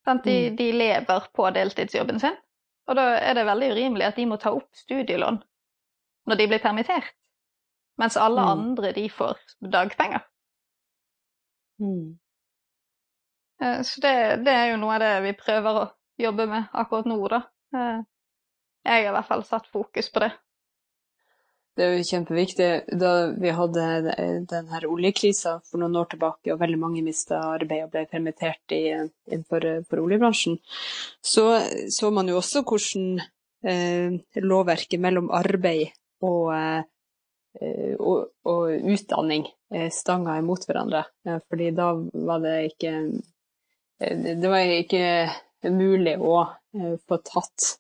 [0.06, 0.56] De, mm.
[0.58, 2.38] de, lever på deltidsjobben sin,
[2.89, 5.38] og da er det veldig urimelig at de må ta opp studielån
[6.30, 7.13] når de blir permittert,
[8.02, 8.52] mens alle mm.
[8.56, 10.26] andre de får dagpenger.
[11.82, 12.17] Mm.
[13.62, 14.13] Eh, så det,
[14.46, 15.88] det, er jo noe av det vi prøver å
[16.22, 17.41] jobbe med akkurat nå, da.
[17.78, 18.02] Eh,
[18.86, 20.32] jeg har i hvert fall satt fokus på det.
[21.77, 22.69] Det er jo kjempeviktig.
[22.99, 23.86] Da vi hadde
[24.49, 28.75] den her oljekrisa for noen år tilbake, og veldig mange mista arbeid og ble permittert
[28.75, 30.60] innenfor for oljebransjen,
[31.23, 31.45] så
[31.89, 33.21] så man jo også hvordan
[33.63, 35.93] eh, lovverket mellom arbeid
[36.27, 41.05] og, eh, og, og utdanning eh, stanga imot hverandre.
[41.47, 41.91] Fordi da
[42.27, 42.95] var det ikke
[44.01, 45.05] eh, Det var ikke
[45.71, 47.75] mulig å eh, få tatt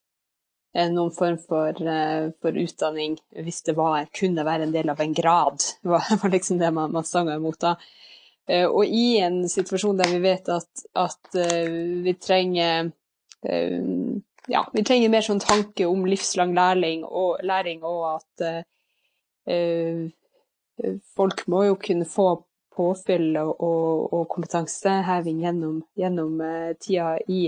[0.73, 5.13] noen form for, eh, for, utdanning hvis det var, kunne være en del av en
[5.13, 5.63] grad.
[5.83, 7.75] Var, liksom det man, man stanga imot da.
[8.47, 12.91] Eh, og i en situasjon der vi vet at, at vi trenger
[13.41, 18.43] ja, vi trenger mer sånn tanke om livslang læring og, læring, og at
[19.49, 20.03] uh,
[21.17, 22.27] folk må jo kunne få
[22.77, 23.63] påfyll og,
[24.13, 26.37] og kompetanseheving gjennom, gjennom
[26.77, 27.47] tida i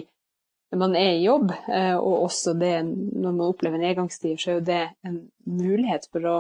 [0.80, 4.66] man er i jobb, uh, og også det når man opplever nedgangstider, så er jo
[4.70, 6.38] det en mulighet for å,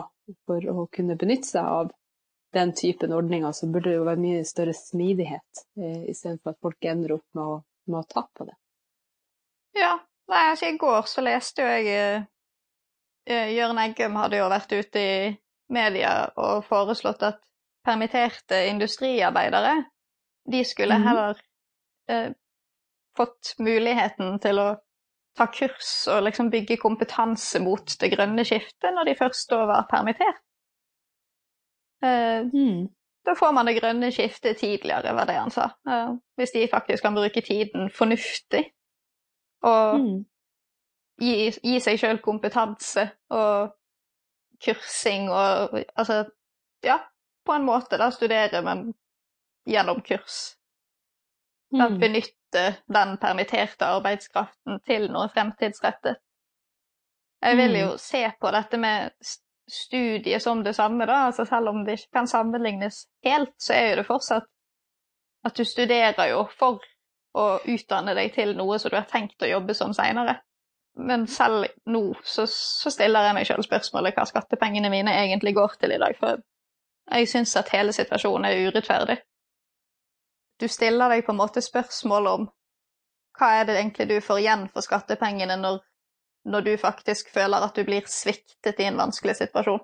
[0.47, 1.91] for å kunne benytte seg av
[2.53, 6.89] den typen ordninger, så burde det jo være mye større smidighet, uh, istedenfor at folk
[6.89, 8.57] ender opp med å, med å ta på det.
[9.77, 9.97] Ja,
[10.31, 12.25] Nei, altså I går så leste jo jeg
[13.29, 15.15] uh, Jørn Eggum hadde jo vært ute i
[15.73, 17.41] media og foreslått at
[17.83, 19.81] permitterte industriarbeidere
[20.51, 21.07] de skulle mm.
[21.07, 21.41] heller
[22.11, 22.29] uh,
[23.17, 24.67] fått muligheten til å
[25.37, 29.87] ta kurs og liksom bygge kompetanse mot det grønne skiftet når de først da var
[29.89, 30.41] permittert.
[32.03, 32.83] Uh, mm.
[33.23, 35.69] Da får man det grønne skiftet tidligere, var det han sa.
[36.35, 38.65] hvis de faktisk kan bruke tiden fornuftig
[39.63, 40.17] og mm.
[41.23, 43.71] gi, gi, seg sjøl kompetanse og
[44.63, 46.25] kursing og Altså,
[46.83, 46.99] ja,
[47.45, 48.91] på en måte da studere, men
[49.67, 50.57] gjennom kurs.
[51.71, 51.99] Mm.
[51.99, 56.19] Benytte den permitterte arbeidskraften til noe fremtidsrettet.
[57.43, 57.99] Jeg vil jo mm.
[57.99, 59.11] se på dette med
[59.69, 61.25] studiet som det samme, da.
[61.27, 64.47] Altså selv om det ikke kan sammenlignes helt, så er jo det fortsatt
[65.43, 66.79] at du studerer jo for
[67.35, 70.37] å utdanne deg til noe som du har tenkt å jobbe som seinere.
[70.95, 75.79] Men selv nå så, så stiller jeg meg sjøl spørsmålet hva skattepengene mine egentlig går
[75.81, 76.43] til i dag, for
[77.11, 79.17] jeg syns at hele situasjonen er urettferdig.
[80.63, 82.43] Du stiller deg på en måte spørsmål om
[83.35, 85.81] hva er det egentlig du får igjen for skattepengene når,
[86.47, 89.81] når du faktisk føler at du blir sviktet i en vanskelig situasjon.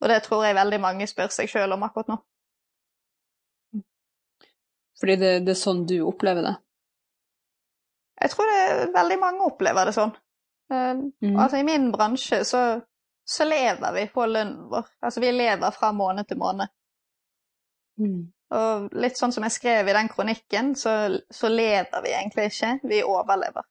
[0.00, 2.16] Og det tror jeg veldig mange spør seg sjøl om akkurat nå.
[5.00, 6.54] Fordi det, det, er sånn du opplever det?
[8.24, 10.14] Jeg tror det, veldig mange opplever det sånn.
[10.72, 11.34] Mm.
[11.34, 12.62] Altså i min bransje så,
[13.28, 14.88] så, lever vi på lønnen vår.
[15.04, 16.72] Altså vi lever fra måned til måned.
[18.00, 18.22] Mm.
[18.54, 20.94] Og litt sånn som jeg skrev i den kronikken, så,
[21.30, 23.66] så lever vi egentlig ikke, vi overlever.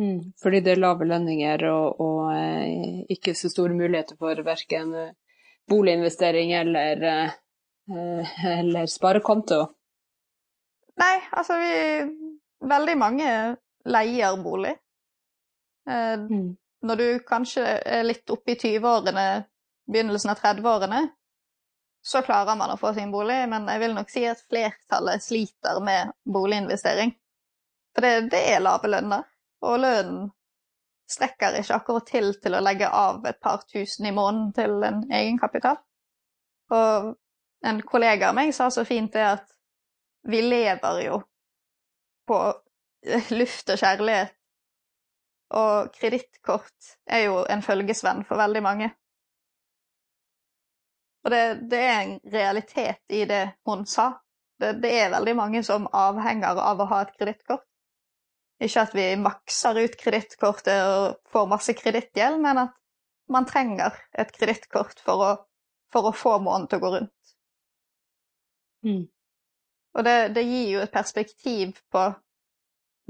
[0.00, 0.32] Mm.
[0.42, 4.92] Fordi det er lave lønninger og, og eh, ikke så store muligheter for verken
[5.70, 7.36] boliginvestering eller eh,
[7.90, 9.60] Eh, eller sparekonto?
[10.98, 11.74] Nei, altså vi
[12.66, 13.30] Veldig mange
[13.84, 14.70] leier bolig.
[15.90, 16.46] Eh, mm.
[16.88, 19.24] Når du kanskje er litt oppe i 20-årene,
[19.92, 21.02] begynnelsen av 30-årene,
[22.06, 25.80] så klarer man å få sin bolig, men jeg vil nok si at flertallet sliter
[25.82, 27.10] med boliginvestering.
[27.96, 29.24] For det, det er lave lønner,
[29.66, 30.28] og lønnen
[31.10, 35.02] strekker ikke akkurat til til å legge av et par tusen i måneden til en
[35.10, 35.80] egenkapital.
[36.74, 37.12] Og
[37.66, 39.50] en kollega av meg sa så fint det at
[40.30, 41.20] vi lever jo
[42.26, 42.38] på
[43.34, 44.34] luft og kjærlighet.
[45.58, 48.90] Og kredittkort er jo en følgesvenn for veldig mange.
[51.26, 54.12] Og det, det, er en realitet i det hun sa.
[54.60, 57.64] Det, det er veldig mange som avhenger av å ha et kredittkort.
[58.62, 62.76] Ikke at vi makser ut kredittkortet og får masse kredittgjeld, men at
[63.28, 65.42] man trenger et kredittkort for,
[65.92, 67.34] for, å få måneden til å gå rundt.
[68.86, 69.02] Mm.
[69.98, 72.06] Og det, det, gir jo et perspektiv på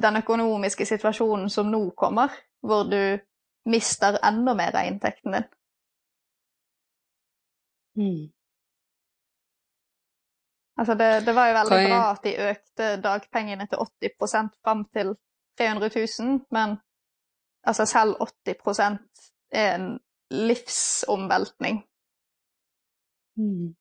[0.03, 2.33] den økonomiske situasjonen som nå kommer,
[2.65, 3.21] hvor du
[3.69, 5.49] mister enda mer av inntekten din.
[7.97, 8.33] Mm.
[10.77, 15.15] Altså det, det, var jo veldig bra at de økte dagpengene til 80% fram til
[15.59, 16.77] 300 000, men
[17.65, 18.81] altså selv 80
[19.53, 19.87] er en
[20.31, 21.81] livsomveltning.
[23.37, 23.75] Mm.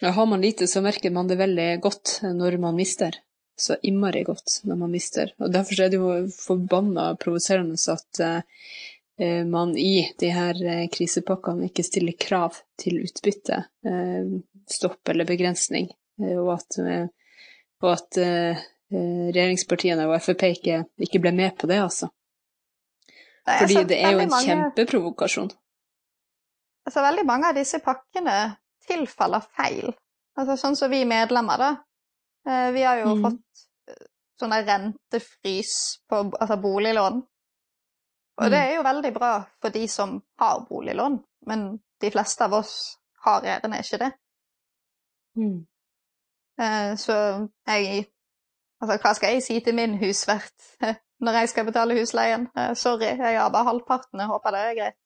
[0.00, 3.18] Ja, har man lite, så merker man det veldig godt når man mister.
[3.58, 5.32] Så innmari godt når man mister.
[5.42, 8.42] Og Derfor er det jo forbanna provoserende at uh,
[9.50, 13.56] man i de her uh, krisepakkene ikke stiller krav til utbytte,
[13.88, 14.34] uh,
[14.70, 15.88] stopp eller begrensning,
[16.22, 16.76] og at,
[17.82, 18.18] og at
[18.90, 22.10] regjeringspartiene og Frp ikke, ikke, ble med på det, altså.
[23.48, 24.46] Fordi det er jo en mange...
[24.50, 25.50] kjempeprovokasjon.
[26.88, 28.36] Altså, veldig mange av disse pakkene
[28.88, 29.92] tilfaller feil.
[30.38, 31.70] Altså sånn som vi medlemmer, da.
[32.48, 33.24] Eh, vi har jo mm.
[33.26, 34.06] fått eh,
[34.40, 35.74] sånn rentefrys
[36.08, 37.20] på altså boliglån.
[38.38, 38.50] Og mm.
[38.50, 41.66] det er jo veldig bra for de som har boliglån, men
[42.00, 42.74] de fleste av oss
[43.24, 44.12] har gjerne ikke det.
[45.38, 45.58] Mm.
[46.60, 47.18] Eh, så
[47.66, 48.06] jeg
[48.78, 50.68] Altså, hva skal jeg si til min husvert
[51.26, 52.44] når jeg skal betale husleien?
[52.78, 54.98] Sorry, jeg har bare halvparten, jeg håper det er greit.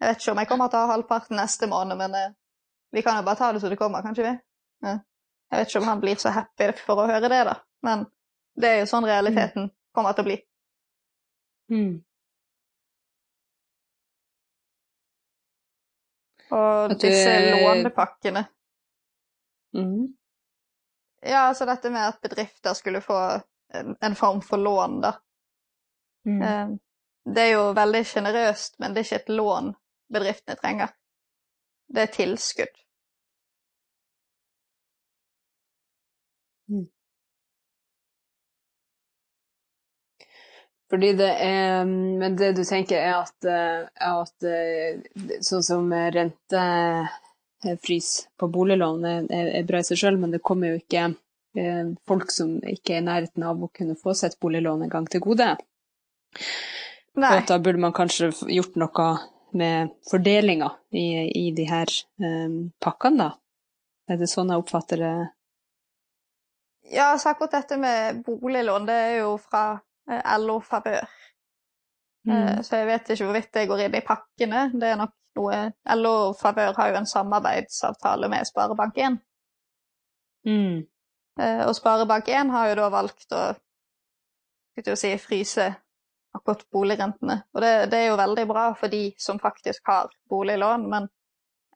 [0.00, 2.34] Jeg vet ikke om jeg kommer til å ha halvparten neste måned, men
[2.90, 4.32] vi kan jo bare ta det så det kommer, kanskje vi?
[4.82, 7.54] Jeg vet ikke om han blir så happy for å høre det, da,
[7.86, 8.02] men
[8.58, 10.36] det er jo sånn realiteten kommer til å bli.
[11.70, 11.94] Mm.
[16.50, 18.46] Og du- disse lånepakkene
[19.74, 20.16] Mm.
[21.22, 23.16] Ja, altså dette med at bedrifter skulle få
[23.74, 25.10] en, en form for lån, da.
[26.24, 26.42] Mm.
[26.42, 26.68] Eh,
[27.34, 29.72] Det er jo veldig sjenerøst, men det er ikke et lån
[30.12, 30.88] bedriftene trenger.
[31.94, 32.76] Det er tilskudd.
[40.90, 45.00] Fordi det er Men det du tenker er at, eh, at eh,
[45.42, 46.90] sånn som rentefrys
[48.38, 51.04] på boliglån er, er bra i seg sjøl, men det kommer jo ikke
[51.58, 55.06] eh, folk som ikke er i nærheten av å kunne få sitt boliglån en gang
[55.10, 55.48] til gode.
[57.16, 57.40] Nei.
[57.48, 59.08] da burde man kanskje gjort noe
[59.56, 61.88] med fordelinga i, i de her
[62.20, 63.30] um, pakkene, da.
[64.12, 65.14] Er det sånn jeg oppfatter det?
[66.92, 71.06] Ja, så akkurat dette med boliglån, det er jo fra eh, LO Favør.
[72.26, 72.62] Mm.
[72.66, 74.66] Så jeg vet ikke hvorvidt det går inn i pakkene.
[74.74, 75.60] Det er nok noe
[75.94, 79.18] LO Favør har jo en samarbeidsavtale med Sparebank1.
[80.48, 80.86] Mm.
[81.40, 83.44] Eh, Og Sparebank1 har jo da valgt å
[84.96, 85.68] si, fryse
[86.36, 87.42] akkurat boligrentene.
[87.54, 91.08] Og det, det er jo veldig bra for de som faktisk har boliglån, men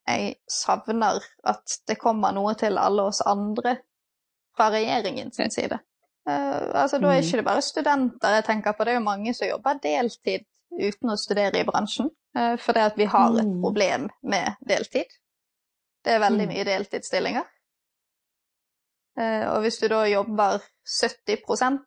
[0.09, 3.77] jeg savner at det kommer noe til alle oss andre
[4.57, 5.79] fra regjeringen sin side.
[6.31, 7.25] Eh, altså, da er Mm.
[7.27, 11.11] ikke det bare studenter jeg tenker på, det er jo mange som jobber deltid uten
[11.11, 12.11] å studere i bransjen.
[12.37, 13.61] Uh, for det at vi har et Mm.
[13.63, 15.09] problem med deltid.
[16.05, 16.53] Det er veldig Mm.
[16.55, 17.45] mye deltidsstillinger.
[19.19, 21.81] Eh, og hvis du da jobber 70%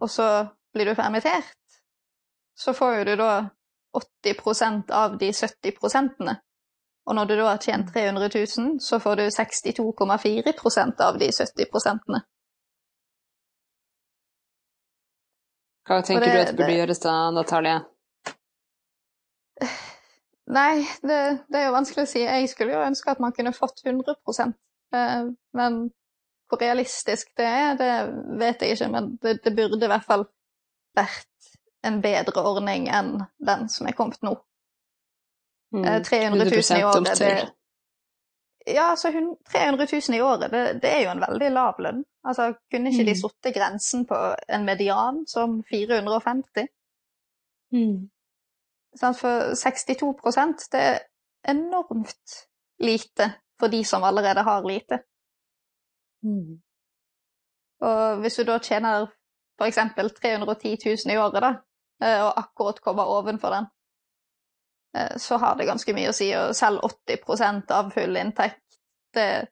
[0.00, 1.54] og så blir du permittert,
[2.56, 3.48] så får jo du da
[3.94, 6.40] 80% av de 70 prosentene.
[7.10, 11.66] Og når du da har tjent 300 000, så får du 62,4% av de 70
[11.72, 12.20] prosentene.
[15.88, 17.80] Hva tenker det- du at burde det- gjøres da, Natalie?
[20.58, 21.18] Nei, det,
[21.50, 22.22] det er jo vanskelig å si.
[22.22, 24.14] Jeg skulle jo ønske at man kunne fått 100
[24.94, 25.80] eh, Men
[26.48, 27.90] hvor realistisk det er, det
[28.38, 28.88] vet jeg ikke.
[28.90, 30.24] Men det, det burde i hvert fall
[30.94, 31.50] vært
[31.82, 34.36] en bedre ordning enn den som er kommet nå.
[35.72, 35.84] Mm.
[35.84, 37.50] Eh, 300 000 i året, det
[38.66, 39.08] Ja, altså
[39.52, 42.04] 300 000 i året, det, det er jo en veldig lav lønn.
[42.24, 43.20] Altså, kunne ikke de Mm.
[43.22, 46.66] satt grensen på en median som 450?
[47.72, 48.10] Mm.
[49.00, 50.98] For 62% det er
[51.48, 52.46] enormt
[52.80, 54.98] lite for de som allerede har lite.
[56.22, 56.60] Mm.
[57.80, 59.06] Og hvis du da tjener
[59.60, 59.78] f.eks.
[60.20, 61.54] 310 000 i året, da,
[62.04, 63.79] eh, og akkurat kommer ovenfor den, eh,
[65.22, 66.32] så har det ganske mye å si.
[66.34, 68.64] Og selv 80% av full inntekt,
[69.14, 69.46] det,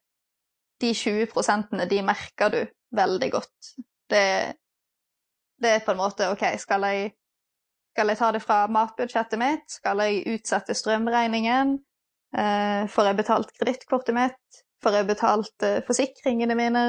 [0.81, 2.61] de 20% de merker du
[2.97, 3.73] veldig godt.
[4.11, 4.55] Det,
[5.63, 7.11] det er på en måte OK, skal jeg,
[7.95, 9.67] skal jeg ta det fra matbudsjettet mitt?
[9.81, 11.77] Skal jeg utsette strømregningen?
[12.37, 14.65] Eh, får jeg betalt kredittkortet mitt?
[14.83, 16.85] Får jeg betalt eh, forsikringene mine?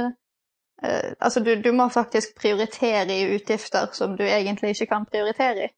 [0.84, 5.70] Eh, altså, du, du må faktisk prioritere i utgifter som du egentlig ikke kan prioritere
[5.70, 5.72] i.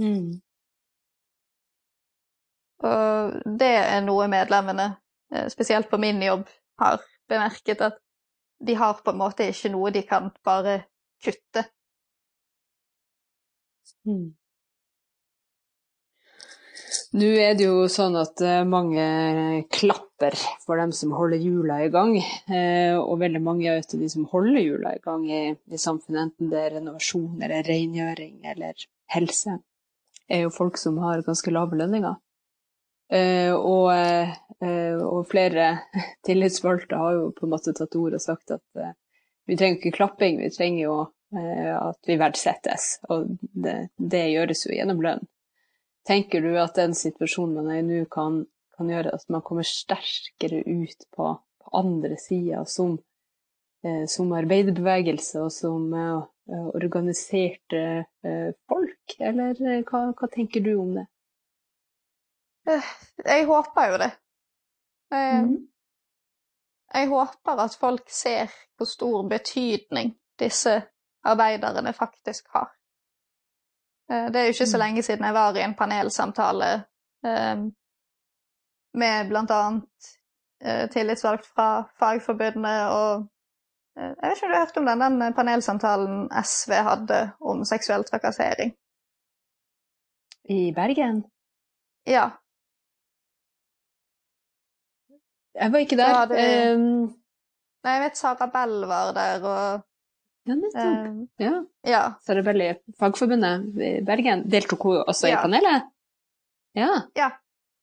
[0.00, 0.40] Mm.
[2.86, 4.94] Og det er noe medlemmene,
[5.34, 6.46] eh, spesielt på min jobb,
[6.80, 8.00] har bemerket at
[8.60, 10.82] de har på en måte ikke noe de kan bare
[11.24, 11.64] kutte.
[14.08, 14.30] Mm.
[17.10, 19.04] Nå er det jo sånn at eh, mange
[19.74, 24.28] klapper for dem som holder hjula i gang, eh, og veldig mange av de som
[24.30, 29.58] holder hjula i gang i, i samfunnet, enten det er renovasjon eller rengjøring eller helse,
[30.30, 32.14] er jo folk som har ganske lave lønninger.
[33.10, 33.90] Eh, og,
[34.62, 35.70] eh, og flere
[36.26, 38.92] tillitsvalgte har jo på en måte tatt ord og sagt at eh,
[39.50, 44.72] vi trenger ikke klapping, vi trenger jo at vi verdsettes, og det, det gjøres jo
[44.74, 45.20] gjennom lønn.
[46.06, 48.40] Tenker du at den situasjonen man er i nå, kan,
[48.74, 52.96] kan gjøre at man kommer sterkere ut på, på andre sida som,
[54.10, 55.86] som arbeiderbevegelse og som
[56.50, 57.84] organiserte
[58.66, 59.54] folk, eller
[59.86, 61.06] hva, hva tenker du om det?
[63.24, 64.10] Jeg håper jo det.
[65.12, 65.66] Eh, Mhm.
[66.94, 68.46] Jeg håper at folk ser
[68.76, 70.82] hvor stor betydning disse
[71.24, 72.68] arbeiderne faktisk har.
[74.10, 74.80] Eh, Det er jo ikke så Mm.
[74.80, 76.84] lenge siden jeg var i en panelsamtale
[77.24, 77.56] eh,
[78.94, 79.32] med
[80.62, 83.28] eh, tillitsvalgt fra Fagforbundet og
[83.96, 87.64] eh, Jeg vet ikke om du har hørt om den, den panelsamtalen SV hadde om
[87.64, 88.76] seksuell trakassering?
[90.44, 91.24] I Bergen?
[92.06, 92.30] Ja.
[95.54, 96.08] Jeg var ikke der.
[96.14, 97.14] Ja, det- Um,
[97.84, 99.82] Nei, jeg vet Sara Bell var der, og
[100.46, 101.06] ja, nettopp.
[101.08, 101.28] Um...
[101.40, 101.52] Ja.
[101.86, 102.00] Ja.
[102.20, 104.42] Sara Bell i Fagforbundet i Bergen.
[104.52, 105.86] Deltok hun også i panelet?
[106.76, 106.90] Ja.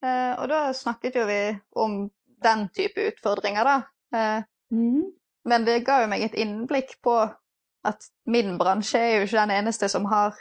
[0.03, 1.39] Eh, og da snakket jo vi
[1.76, 2.11] om
[2.43, 3.78] den type utfordringer, da.
[4.13, 5.01] Eh, Mhm.
[5.45, 7.15] men det ga jo meg et innblikk på
[7.86, 10.36] at min bransje er jo ikke den eneste som har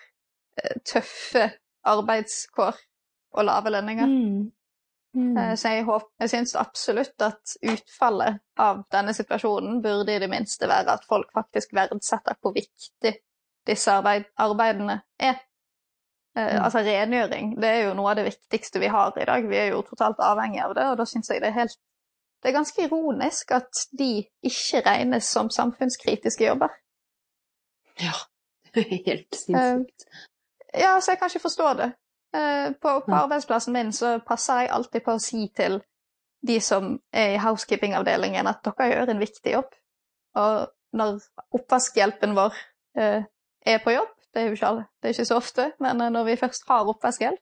[0.63, 1.53] eh, tøffe
[1.85, 2.75] arbeidskår
[3.33, 4.07] og lave lønninger.
[4.07, 4.53] Mm.
[5.17, 5.37] Mm.
[5.37, 10.29] Eh, Så jeg, håper, jeg syns absolutt at utfallet av denne situasjonen burde i det
[10.31, 13.15] minste være at folk faktisk verdsetter hvor viktig
[13.67, 15.41] disse arbeid, arbeidene er.
[16.37, 16.65] Eh, Mm.
[16.65, 19.49] Altså rengjøring, det er jo noe av det viktigste vi har i dag.
[19.49, 21.79] Vi er jo totalt avhengig av det, og da syns jeg det er helt
[22.43, 26.69] Det er ganske ironisk at de ikke regnes som samfunnskritiske jobber.
[27.99, 28.13] Ja.
[29.07, 30.05] Helt sinnssykt.
[30.75, 31.89] Ja, så jeg kan ikke forstå det.
[32.35, 35.81] Eh, På, på arbeidsplassen min så passer jeg alltid på å si til
[36.47, 39.71] de som er i housekeeping-avdelingen at dere gjør en viktig jobb.
[40.37, 40.67] Og
[40.97, 41.21] når
[41.57, 42.55] oppvaskhjelpen vår
[42.99, 43.25] eh,
[43.67, 46.13] er på jobb, det er jo ikke alle, det er ikke så ofte, men eh,
[46.13, 47.41] når vi først har oppvaskhjelp,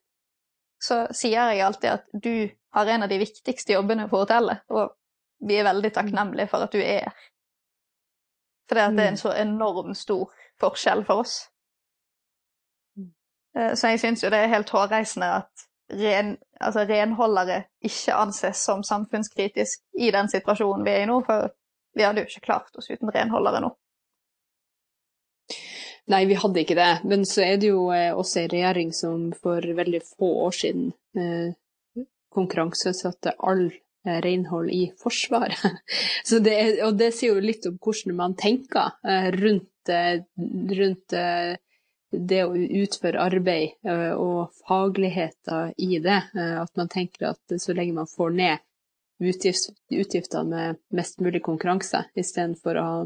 [0.85, 4.95] så sier jeg alltid at du har en av de viktigste jobbene på hotellet, og
[5.45, 7.24] vi er veldig takknemlige for at du er her.
[8.68, 10.30] For det, det er en så enormt stor
[10.61, 11.35] forskjell for oss.
[13.59, 18.65] Eh, Så jeg syns jo det er helt hårreisende at ren, altså renholdere ikke anses
[18.65, 21.53] som samfunnskritisk i den situasjonen vi er i nå, for
[21.95, 23.75] vi hadde jo ikke klart oss uten renholdere nå.
[26.13, 26.91] Nei, vi hadde ikke det.
[27.09, 30.91] Men så er det jo eh, også en regjering som for veldig få år siden
[31.17, 35.63] eh, konkurranseutsatte all eh, renhold i Forsvaret.
[36.45, 38.97] Det og det sier jo litt om hvordan man tenker
[39.39, 39.93] rundt,
[40.81, 41.15] rundt
[42.19, 46.21] det å utføre arbeid eh, og fagligheter i det.
[46.37, 48.65] Eh, at man tenker at så lenge man får ned
[49.25, 52.99] utgift, utgiftene med mest mulig konkurranse, istedenfor å ha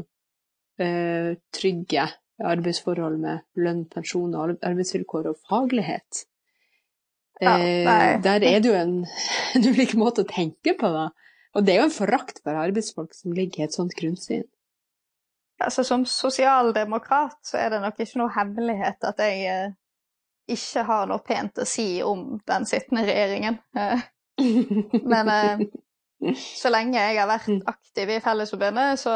[0.83, 6.25] eh, trygge arbeidsforhold med lønn, pensjon, og arbeidsvilkår og faglighet.
[7.39, 7.55] Ja,
[8.19, 8.95] der er det jo en,
[9.55, 11.09] en ulik måte å tenke på, da.
[11.57, 14.45] Og det er jo en forakt for arbeidsfolk som ligger i et sånt grunnsyn.
[15.59, 19.71] Altså Som sosialdemokrat så er det nok ikke noe hemmelighet at jeg eh,
[20.55, 23.59] ikke har noe pent å si om den sittende regjeringen.
[23.77, 24.01] Eh,
[25.03, 25.59] Men eh,
[26.35, 27.61] så lenge jeg har vært Mm.
[27.67, 29.13] aktiv i Fellesforbundet, så,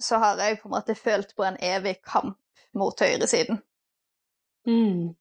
[0.00, 2.38] så har jeg på en måte følt på en evig kamp
[2.74, 3.60] mot høyresiden.
[4.66, 5.14] mm.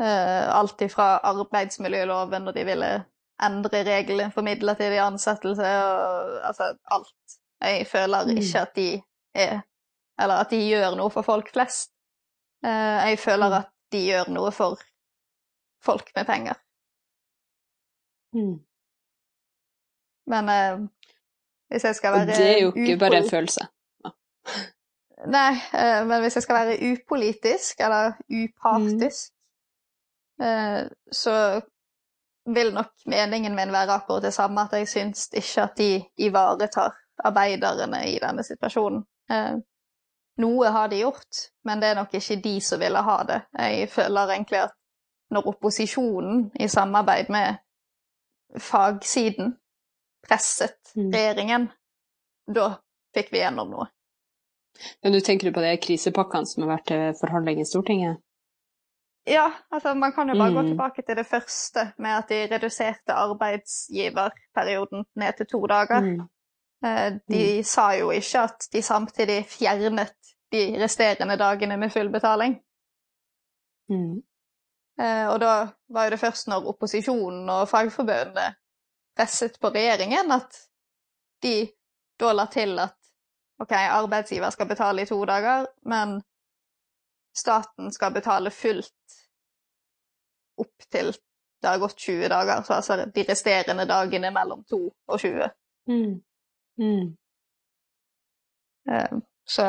[0.00, 2.90] Eh, alt ifra arbeidsmiljøloven, og de ville
[3.42, 7.36] endre reglene for midlertidig ansettelse, og altså alt.
[7.62, 8.36] Jeg føler Mm.
[8.40, 9.02] ikke at de
[9.34, 9.60] er
[10.20, 11.90] Eller at de gjør noe for folk flest.
[12.64, 13.52] Eh, jeg føler Mm.
[13.58, 14.78] at de gjør noe for
[15.82, 16.54] folk med penger.
[18.34, 18.58] Mm.
[20.26, 20.78] Men eh,
[21.70, 23.30] hvis jeg skal Og være det er jo ikke bare en følelse.
[23.30, 23.66] følelse.
[25.36, 29.32] Nei, eh, men hvis jeg skal være upolitisk, eller upartisk,
[30.42, 31.36] eh, så
[32.54, 36.94] vil nok meningen min være akkurat det samme, at jeg syns ikke at de ivaretar
[37.24, 39.04] arbeiderne i denne situasjonen.
[39.32, 39.54] Eh,
[40.42, 43.40] noe har de gjort, men det er nok ikke de som ville ha det.
[43.58, 44.72] Jeg føler egentlig at
[45.32, 47.56] når opposisjonen i samarbeid med
[48.60, 49.54] fagsiden
[50.28, 51.10] presset Mm.
[51.12, 51.68] regjeringen,
[52.54, 52.66] da
[53.16, 53.86] fikk vi gjennom noe.
[55.02, 58.16] Men du tenker på de krisepakkene som har vært til forhandling i Stortinget?
[59.26, 60.68] Ja, altså man kan jo bare gå Mm.
[60.72, 66.00] tilbake til det første med at de reduserte arbeidsgiverperioden ned til to dager.
[66.00, 66.28] Mm.
[66.84, 70.14] Eh, De sa jo ikke at de samtidig fjernet
[70.52, 72.58] de resterende dagene med full betaling.
[73.90, 74.22] Mm.
[75.00, 75.52] Eh, Og da
[75.88, 78.54] var jo det først når opposisjonen og fagforbundene
[79.16, 80.58] presset på regjeringen, at
[81.42, 81.68] de
[82.20, 82.96] da la til at
[83.60, 86.22] ok, arbeidsgiver skal betale i to dager, men
[87.36, 89.18] staten skal betale fullt
[90.58, 91.12] opp til
[91.62, 94.78] det har gått 20 dager, så altså de resterende dagene mellom 2
[95.08, 95.50] og 20.
[95.88, 96.22] Mm.
[96.80, 97.16] Mm.
[98.90, 99.66] Eh, Så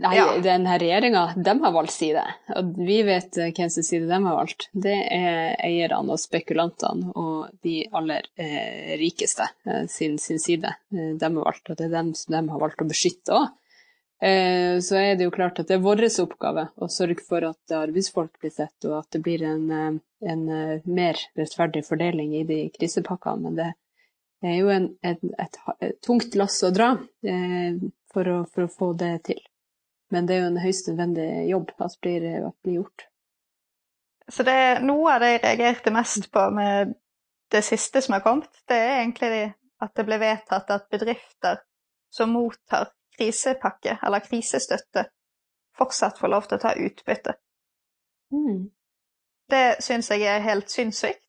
[0.00, 0.38] Nei, Ja.
[0.40, 2.22] denne regjeringa, de har valgt side.
[2.56, 4.68] Og vi vet eh, hvem sin side de har valgt.
[4.72, 10.72] Det er eierne og spekulantene og de aller eh, rikeste eh, sin, sin side.
[10.88, 13.50] De har valgt, og det er dem som de har valgt å beskytte òg.
[14.24, 17.76] Eh, så er det jo klart at det er vår oppgave å sørge for at
[17.82, 20.48] arbeidsfolk blir sett, og at det blir en, en
[20.88, 23.42] mer rettferdig fordeling i de krisepakkene.
[23.44, 23.70] Men det
[24.42, 26.94] er jo en, en, et, et tungt lass å dra
[27.26, 27.76] eh,
[28.12, 29.40] for, å, for å få det til.
[30.10, 33.06] Men det er jo en høyst nødvendig jobb at blir, at blir gjort.
[34.30, 36.94] Så det er noe av det jeg reagerte mest på med
[37.50, 39.48] det siste som har kommet, det er egentlig
[39.82, 41.62] at det ble vedtatt at bedrifter
[42.14, 45.06] som mottar krisepakke eller krisestøtte,
[45.78, 47.34] fortsatt får lov til å ta utbytte.
[48.34, 48.68] Mm.
[49.50, 51.24] Det syns jeg er helt sinnssykt,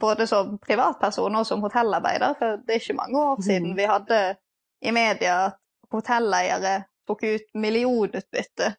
[0.00, 2.34] både som privatperson og som hotellarbeider.
[2.38, 3.76] For det er ikke mange år siden Mhm.
[3.76, 4.36] vi hadde
[4.82, 5.58] i media at
[5.92, 8.76] hotelleiere tok ut millionutbytte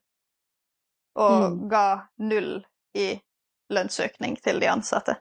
[1.16, 1.70] og Mm.
[1.70, 3.22] ga null i
[3.70, 5.16] lønnsøkning til de ansatte.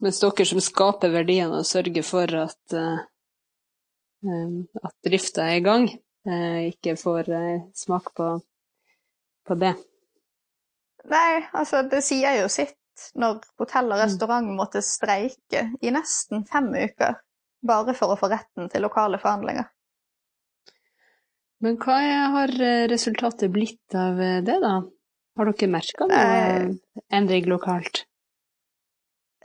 [0.00, 2.98] Mens dere som skaper verdiene og sørger for at, eh,
[4.28, 5.88] eh, at drifta er i gang,
[6.28, 8.40] uh, ikke får uh, smak på,
[9.46, 9.74] på det.
[11.04, 12.74] Nei, altså det sier jo sitt
[13.14, 14.02] når hotell og Mm.
[14.04, 17.16] restaurant måtte streike i nesten fem uker
[17.66, 19.68] bare for å få retten til lokale forhandlinger.
[21.60, 21.96] Men hva
[22.36, 24.82] har eh, resultatet blitt av eh, det, da?
[25.36, 26.68] Har dere merka noe Eh.
[27.12, 28.04] endring lokalt?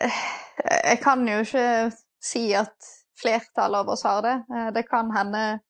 [0.02, 2.76] Jeg kan jo ikke si at
[3.22, 4.36] flertallet av oss har det.
[4.56, 5.62] Eh, Det kan hende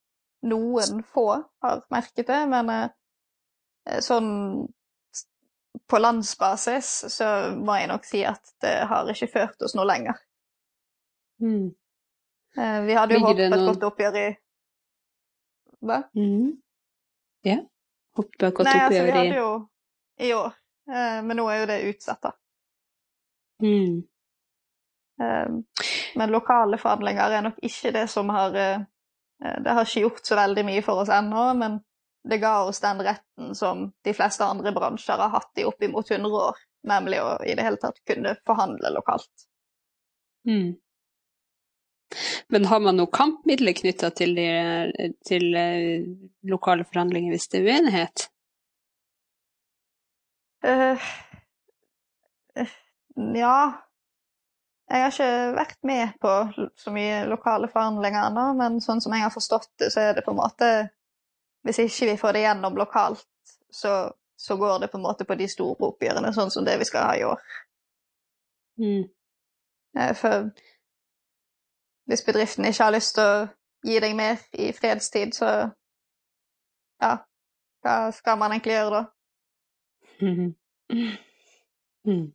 [0.44, 4.68] noen få har merket det, men eh, sånn
[5.92, 7.28] på landsbasis så
[7.60, 10.16] må jeg nok si at det har ikke ført oss noe lenger.
[11.44, 11.68] Mm.
[12.58, 14.28] Eh, Vi hadde jo håpet noen- godt oppgjør i
[15.82, 15.98] Hva?
[16.16, 16.52] Mm.
[17.48, 17.58] Ja.
[18.18, 19.52] Håper godt Nei, altså vi hadde jo
[20.22, 20.54] i år,
[20.92, 22.32] eh, men nå er jo det utsatt, da.
[23.64, 24.02] mm.
[26.16, 30.64] Men lokale forhandlinger er nok ikke det som har Det har ikke gjort så veldig
[30.66, 31.80] mye for oss ennå, men
[32.24, 36.30] det ga oss den retten som de fleste andre bransjer har hatt i oppimot 100
[36.30, 39.48] år, nemlig å i det hele tatt kunne forhandle lokalt.
[40.48, 40.76] Mm.
[42.52, 44.36] Men har man noen kampmidler knytta til,
[45.28, 46.04] til eh,
[46.52, 48.26] lokale forhandlinger hvis det er uenighet?
[50.62, 51.00] Uh,
[52.60, 52.74] uh,
[53.34, 53.56] ja
[54.92, 56.34] Jeg har ikke vært med på
[56.78, 60.26] så mye lokale forhandlinger ennå, men sånn som jeg har forstått det, så er det
[60.26, 60.72] på en måte
[61.62, 63.26] Hvis ikke vi får det gjennom lokalt,
[63.72, 66.88] så, så går det på en måte på de store oppgjørene, sånn som det vi
[66.90, 67.42] skal ha i år.
[68.82, 69.04] Mm.
[70.00, 70.50] Eh, For
[72.10, 73.48] hvis bedriften ikke har lyst til å
[73.88, 75.52] gi deg mer i fredstid, så
[77.02, 77.14] ja,
[77.82, 79.04] hva skal man egentlig gjøre da?
[80.22, 80.54] Mm.
[82.02, 82.32] Mm.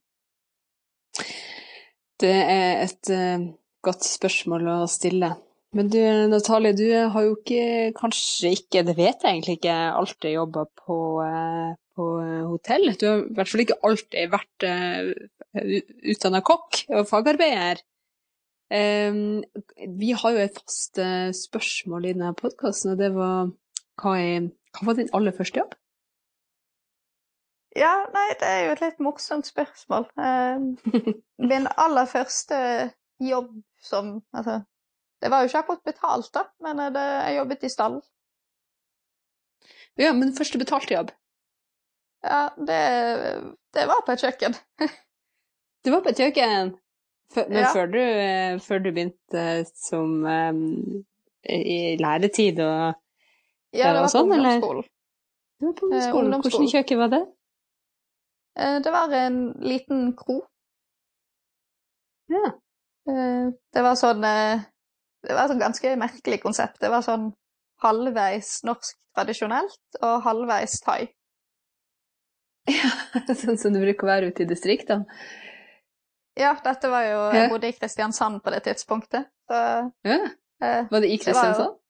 [2.20, 3.48] Det er et uh,
[3.82, 5.32] godt spørsmål å stille.
[5.76, 6.00] Men du
[6.30, 10.96] Natalie, du har jo ikke, kanskje ikke, det vet jeg egentlig ikke, alltid jobba på,
[11.26, 12.06] eh, på
[12.52, 12.94] hotell.
[12.96, 15.10] Du har i hvert fall ikke alltid vært uh,
[16.14, 17.82] utdanna kokk og fagarbeider.
[18.72, 19.44] Um,
[19.98, 23.52] vi har jo et fast eh, spørsmål i denne podkasten, og det var
[24.00, 25.76] hva, er, hva var din aller første jobb?
[27.76, 30.08] Ja, nei, det er jo et litt morsomt spørsmål.
[30.18, 30.64] Eh,
[31.52, 32.58] min aller første
[33.22, 33.52] jobb
[33.86, 34.64] som Altså,
[35.22, 38.00] det var jo ikke akkurat betalt, da, men eh, det, jeg jobbet i stall.
[39.96, 41.10] Ja, men første betalte jobb?
[42.26, 42.80] Ja, det,
[43.76, 44.56] det var på et kjøkken.
[45.84, 46.74] det var på et kjøkken,
[47.34, 47.70] Før- men Ja.
[47.74, 50.60] før, du, eh, før du begynte som um,
[51.42, 52.94] i læretid og
[53.74, 54.84] Ja, det var på sånn, på ungdomsskolen.
[55.58, 56.28] Det var på Eh, ungdomsskolen.
[56.28, 56.62] ungdomsskolen.
[56.66, 57.22] Hvilket kjøkken var det?
[58.62, 59.40] Eh, Det var en
[59.72, 60.36] liten kro.
[62.30, 62.44] Ja.
[63.10, 64.62] Eh, Det var sånn eh,
[65.26, 66.78] Det var et ganske merkelig konsept.
[66.80, 67.32] Det var sånn
[67.82, 71.08] halvveis norsk tradisjonelt og halvveis thai.
[72.66, 75.04] Ja, sånn som det bruker å være ute i distriktene.
[76.36, 77.32] Ja, dette var jo Ja.
[77.40, 79.60] Jeg bodde i Kristiansand på det tidspunktet, så
[80.04, 80.16] Ja.
[80.60, 81.80] eh, Var det i Det var jo-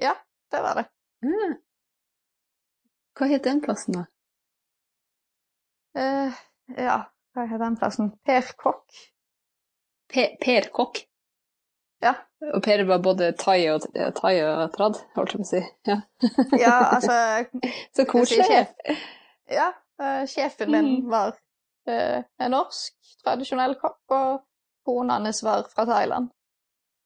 [0.00, 0.14] ja,
[0.52, 0.86] det var det.
[1.22, 1.54] Ja.
[3.18, 4.04] Hva het den plassen, da?
[5.96, 6.32] Uh,
[6.76, 6.96] Ja,
[7.34, 8.10] hva het den plassen?
[8.24, 8.90] Per Kokk.
[10.08, 11.04] Per, per Kokk.
[12.02, 12.14] Ja.
[12.54, 13.86] Og Per var både thai og,
[14.18, 15.62] thai og trad, holdt jeg på å si.
[15.88, 15.96] Ja.
[16.64, 17.16] Ja, altså
[17.96, 18.44] Så koselig.
[18.44, 19.00] sjef?
[19.50, 19.70] Ja,
[20.02, 21.10] eh, sjefen min Mm.
[21.10, 21.32] var
[21.88, 24.42] uh, en norsk tradisjonell kokk, og
[24.86, 26.28] kona hans var fra Thailand.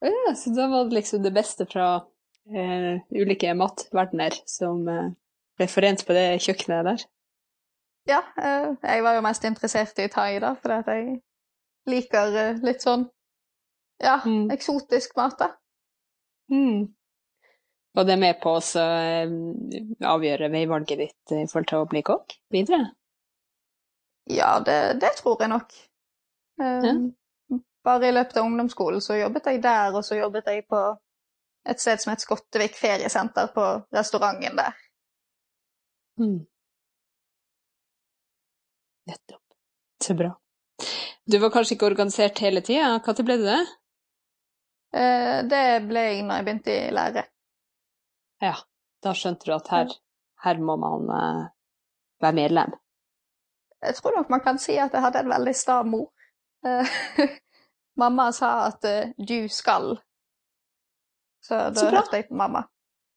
[0.03, 5.11] Ja, så da var det liksom det beste fra uh, ulike matverdener som uh,
[5.61, 7.07] ble forent på det kjøkkenet der.
[8.09, 11.19] Ja, eh, jeg var jo mest interessert i thai, da, fordi at jeg
[11.93, 13.05] liker eh, litt sånn
[14.01, 14.51] ja, Mm.
[14.51, 15.51] eksotisk mat, da.
[16.51, 16.89] Mm.
[17.99, 19.31] Og det med på å eh,
[20.07, 22.93] avgjøre veivalget ditt i forhold til å bli kokk videre?
[24.31, 25.73] Ja, det, det tror jeg nok.
[26.61, 26.95] Ja.
[27.83, 30.81] Bare i løpet av ungdomsskolen så jobbet jeg der, og så jobbet jeg på
[31.71, 33.65] et sted som het Skottevik feriesenter, på
[33.97, 34.77] restauranten der.
[36.21, 36.47] Mm.
[39.09, 39.43] Nettopp.
[40.05, 40.35] Så bra.
[41.25, 42.99] Du var kanskje ikke organisert hele tida?
[43.01, 43.61] Når ble du det?
[44.97, 47.25] Eh, det ble jeg når jeg begynte i lære.
[48.43, 48.55] Ja,
[49.05, 49.93] da skjønte du at her,
[50.45, 51.43] her må man uh,
[52.25, 52.73] være medlem?
[53.85, 56.09] Jeg tror nok man kan si at jeg hadde en veldig sta mor.
[56.65, 56.89] Uh,
[58.01, 59.95] mamma sa at du skal.
[61.45, 62.65] Så da Så hørte jeg på mamma.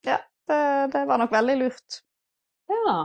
[0.04, 0.18] Ja,
[0.48, 0.60] det,
[0.92, 2.00] det var nok veldig lurt.
[2.68, 2.96] Ja.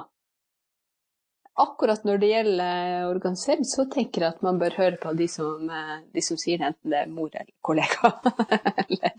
[1.60, 5.66] Akkurat når det gjelder organisering, så tenker jeg at man bør høre på de som,
[5.70, 8.14] eh, de som sier det, enten det er mor eller kollega,
[8.86, 9.18] eller,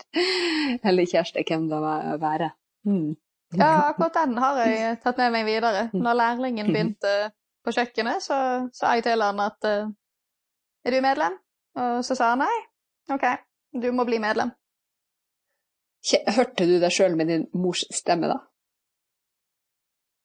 [0.80, 2.51] eller kjæreste, hvem det må være.
[2.88, 3.11] Mm.
[3.59, 5.88] Ja, akkurat den har jeg tatt med meg videre.
[5.93, 7.14] Når lærlingen begynte
[7.66, 8.36] på kjøkkenet, så
[8.72, 9.91] sa jeg til han at eh,
[10.86, 11.36] er du medlem?
[11.76, 12.57] Og så sa han nei.
[13.12, 13.26] OK,
[13.82, 14.53] du må bli medlem.
[16.36, 18.38] Hørte du deg sjøl med din mors stemme, da?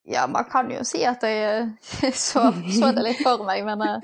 [0.06, 3.82] Ja, man kan jo si at jeg eh, så, så det litt for meg, men
[3.82, 4.00] eh,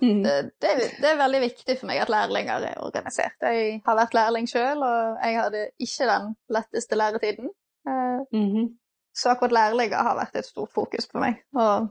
[0.00, 0.22] Mm.
[0.24, 0.34] det,
[0.64, 0.68] det,
[1.02, 3.34] det er veldig viktig for meg at lærlinger er organisert.
[3.44, 7.50] Jeg har vært lærling sjøl, og jeg hadde ikke den letteste læretiden.
[7.86, 8.70] Eh, Mhm.
[9.12, 11.42] Så akkurat lærlinger har vært et stort fokus på meg.
[11.52, 11.90] Og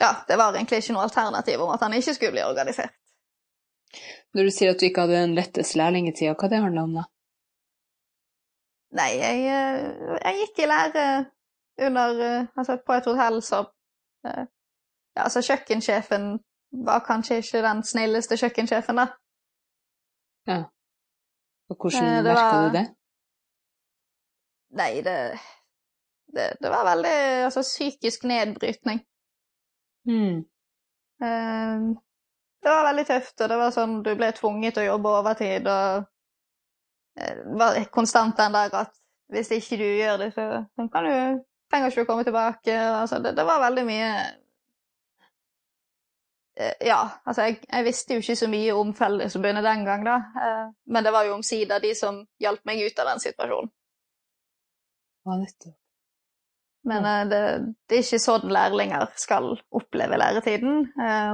[0.00, 2.90] ja, det var egentlig ikke noe alternativ om at han ikke skulle bli organisert.
[4.34, 7.04] Når du sier at du ikke hadde den letteste lærlingetida, hva det handler om da?
[8.92, 11.04] Nei, jeg, eh, jeg gikk i lære
[11.86, 13.62] under eh, Altså, på et hotell så
[14.26, 14.44] eh,
[15.16, 16.26] Ja, altså, kjøkkensjefen
[16.86, 19.06] var kanskje ikke den snilleste kjøkkensjefen, da.
[20.48, 20.58] Ja.
[21.70, 22.86] Og hvordan merka var- du det?
[24.72, 25.16] Nei, det
[26.34, 29.02] Det, det var veldig Altså, psykisk nedbrytning.
[30.08, 30.44] Mm.
[32.62, 35.66] Det var veldig tøft, og det var sånn du ble tvunget til å jobbe overtid,
[35.68, 36.06] og
[37.20, 38.92] eh, var konstant den der at
[39.32, 40.46] hvis ikke du gjør det, så
[40.76, 41.42] så kan du
[41.72, 42.74] trenger ikke å komme tilbake.
[42.76, 44.12] Altså, det, det var veldig mye
[46.60, 50.16] Eh, Ja, altså jeg, jeg visste jo ikke så mye om Fellesforbundet den gang, da.
[50.36, 53.70] eh, Men det var jo omsider de som hjalp meg ut av den situasjonen.
[55.24, 55.78] Ja, nettopp.
[56.84, 57.38] Men det,
[57.86, 60.80] det er ikke sånn lærlinger skal oppleve læretiden.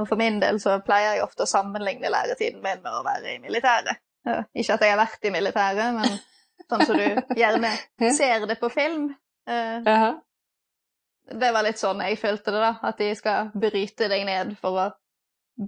[0.05, 3.39] For min del så pleier jeg ofte å sammenligne læretiden min med å være i
[3.41, 3.97] militæret.
[4.27, 6.17] Ikke at jeg har vært i militæret, men
[6.69, 7.71] sånn som du gjerne
[8.15, 9.09] ser det på film.
[9.49, 9.81] Eh.
[11.39, 12.71] Det var litt sånn jeg følte det, da.
[12.89, 14.87] At de skal bryte deg ned for å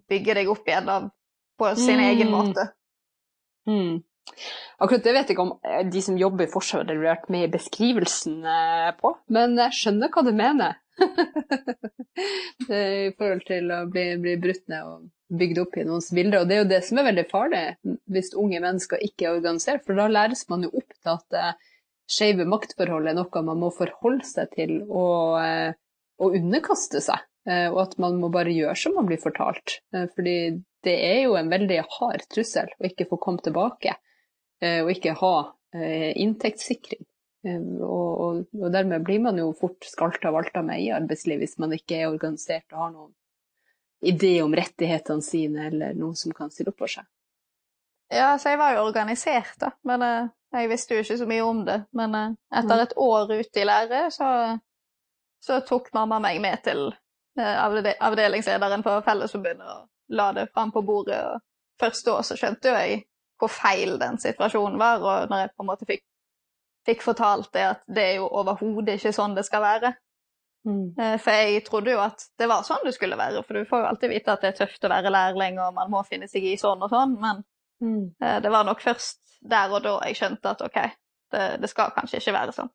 [0.09, 0.99] bygge deg opp igjen da,
[1.59, 2.05] på sin Mm.
[2.11, 2.67] egen måte.
[3.67, 3.99] Mm.
[4.81, 7.43] Akkurat det vet jeg ikke om eh, de som jobber i Forsvaret har vært med
[7.47, 10.77] i beskrivelsen eh, på, men jeg skjønner hva du mener.
[12.69, 16.41] Er I forhold til å bli, bli brutt ned og bygd opp i noens bilder.
[16.41, 17.63] Og det er jo det som er veldig farlig
[18.11, 21.51] hvis unge mennesker ikke er organisert, for da læres man jo opp til at eh,
[22.11, 25.77] skeive maktforhold er noe man må forholde seg til og, eh,
[26.21, 27.27] og underkaste seg.
[27.49, 29.79] Eh, og at man må bare gjøre som man blir fortalt.
[29.91, 30.35] Fordi
[30.85, 33.93] det er jo en veldig hard trussel å ikke få komme tilbake,
[34.61, 35.35] og ikke ha
[35.71, 37.01] inntektssikring.
[37.45, 41.57] Og, og, og dermed blir man jo fort skalta og valta med i arbeidslivet hvis
[41.61, 43.13] man ikke er organisert og har noen
[44.01, 47.05] idé om rettighetene sine eller noen som kan stille opp for seg.
[48.11, 49.71] Ja, så jeg var jo organisert, da.
[49.87, 51.77] Men eh, jeg visste jo ikke så mye om det.
[51.95, 54.31] Men eh, etter et år ute i lære, så,
[55.43, 56.89] så tok mamma meg med til
[57.39, 59.87] eh, avdelingslederen for Fellesforbundet og
[60.17, 61.21] la det fram på bordet.
[61.31, 61.39] Og
[61.79, 63.03] først da så skjønte jo jeg
[63.41, 66.03] hvor feil den situasjonen var, og når jeg på en måte fikk,
[66.85, 69.95] fikk fortalt det, at det er jo overhodet ikke sånn det skal være.
[70.67, 73.81] Eh, For jeg trodde jo at det var sånn det skulle være, for du får
[73.81, 76.45] jo alltid vite at det er tøft å være lærling, og man må finne seg
[76.45, 77.41] i sånn og sånn, men
[77.81, 78.03] mm.
[78.43, 80.77] Det var nok først der og da jeg skjønte at OK,
[81.33, 82.69] det, det skal kanskje ikke være sånn.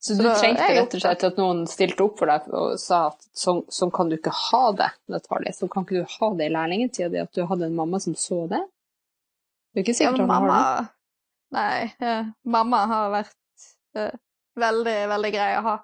[0.00, 3.08] Så Så du trengte rett og slett at noen stilte opp for deg og sa
[3.08, 5.50] at sånn, sånn kan du ikke ha det, Natalie.
[5.56, 8.14] Sånn kan ikke du ha det i lærlingtida di, at du hadde en mamma som
[8.14, 8.62] så det?
[9.74, 10.86] Det er ikke Ja, sikkert han har det.
[11.58, 12.14] Nei, ja,
[12.46, 13.66] mamma har vært
[13.98, 14.14] eh,
[14.62, 15.76] veldig, veldig grei å ha.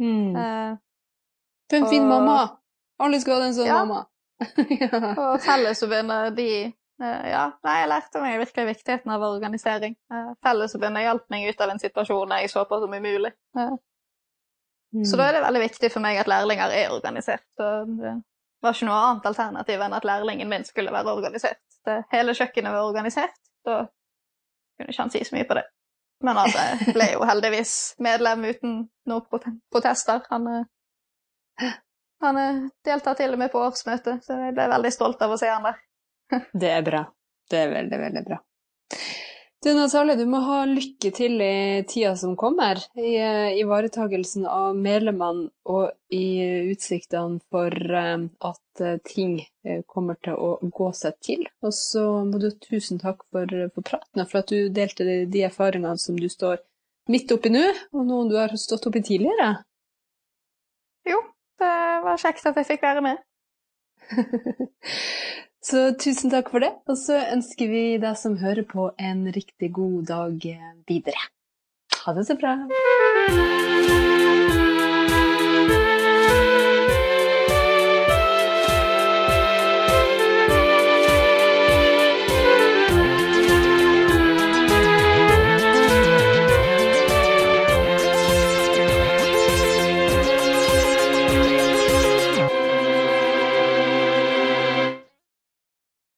[0.00, 0.36] Mm.
[0.36, 0.76] Eh,
[1.70, 2.38] For en fin mamma!
[3.02, 3.84] Alle skal ha en sånn Ja.
[3.84, 4.06] mamma.
[4.82, 5.00] ja.
[5.22, 9.94] og Fellesforbundet, de eh, Ja, nei, jeg lærte meg virkelig viktigheten av organisering.
[10.12, 13.32] Eh, Fellesforbundet hjalp meg ut av en situasjon jeg så på som umulig.
[13.58, 13.74] Eh,
[15.06, 17.46] Så da er det veldig viktig for meg at lærlinger er organisert.
[17.64, 18.10] Og det
[18.62, 21.62] var ikke noe annet alternativ enn at lærlingen min skulle være organisert.
[21.86, 23.38] Det, hele kjøkkenet var organisert.
[23.64, 23.78] Da
[24.76, 25.64] kunne ikke han si så mye på det.
[26.22, 28.76] Men han eh, ble jo heldigvis medlem uten
[29.10, 30.22] noen protester.
[30.30, 31.72] Han, eh,
[32.22, 35.40] han eh, deltar til og med på årsmøtet, så jeg ble veldig stolt av å
[35.40, 35.82] se han der.
[36.52, 37.04] Det er bra.
[37.50, 38.38] Det er veldig, veldig bra.
[39.62, 44.74] Du Natalie, du må ha lykke til i tida som kommer, i uh, ivaretagelsen av
[44.74, 49.36] medlemmene og i utsiktene for uh, at uh, ting
[49.86, 51.46] kommer til å gå seg til.
[51.62, 55.06] Og så må du ha tusen takk for, for praten og for at du delte
[55.06, 56.58] de, de erfaringene som du står
[57.12, 57.62] midt oppi nå,
[57.94, 59.52] og noen du har stått oppi tidligere.
[61.06, 61.22] Jo,
[61.62, 61.76] det
[62.08, 63.22] var kjekt at jeg fikk være med.
[65.62, 69.70] Så tusen takk for det, og så ønsker vi deg som hører på, en riktig
[69.78, 70.48] god dag
[70.90, 71.28] videre.
[72.02, 72.56] Ha det så bra.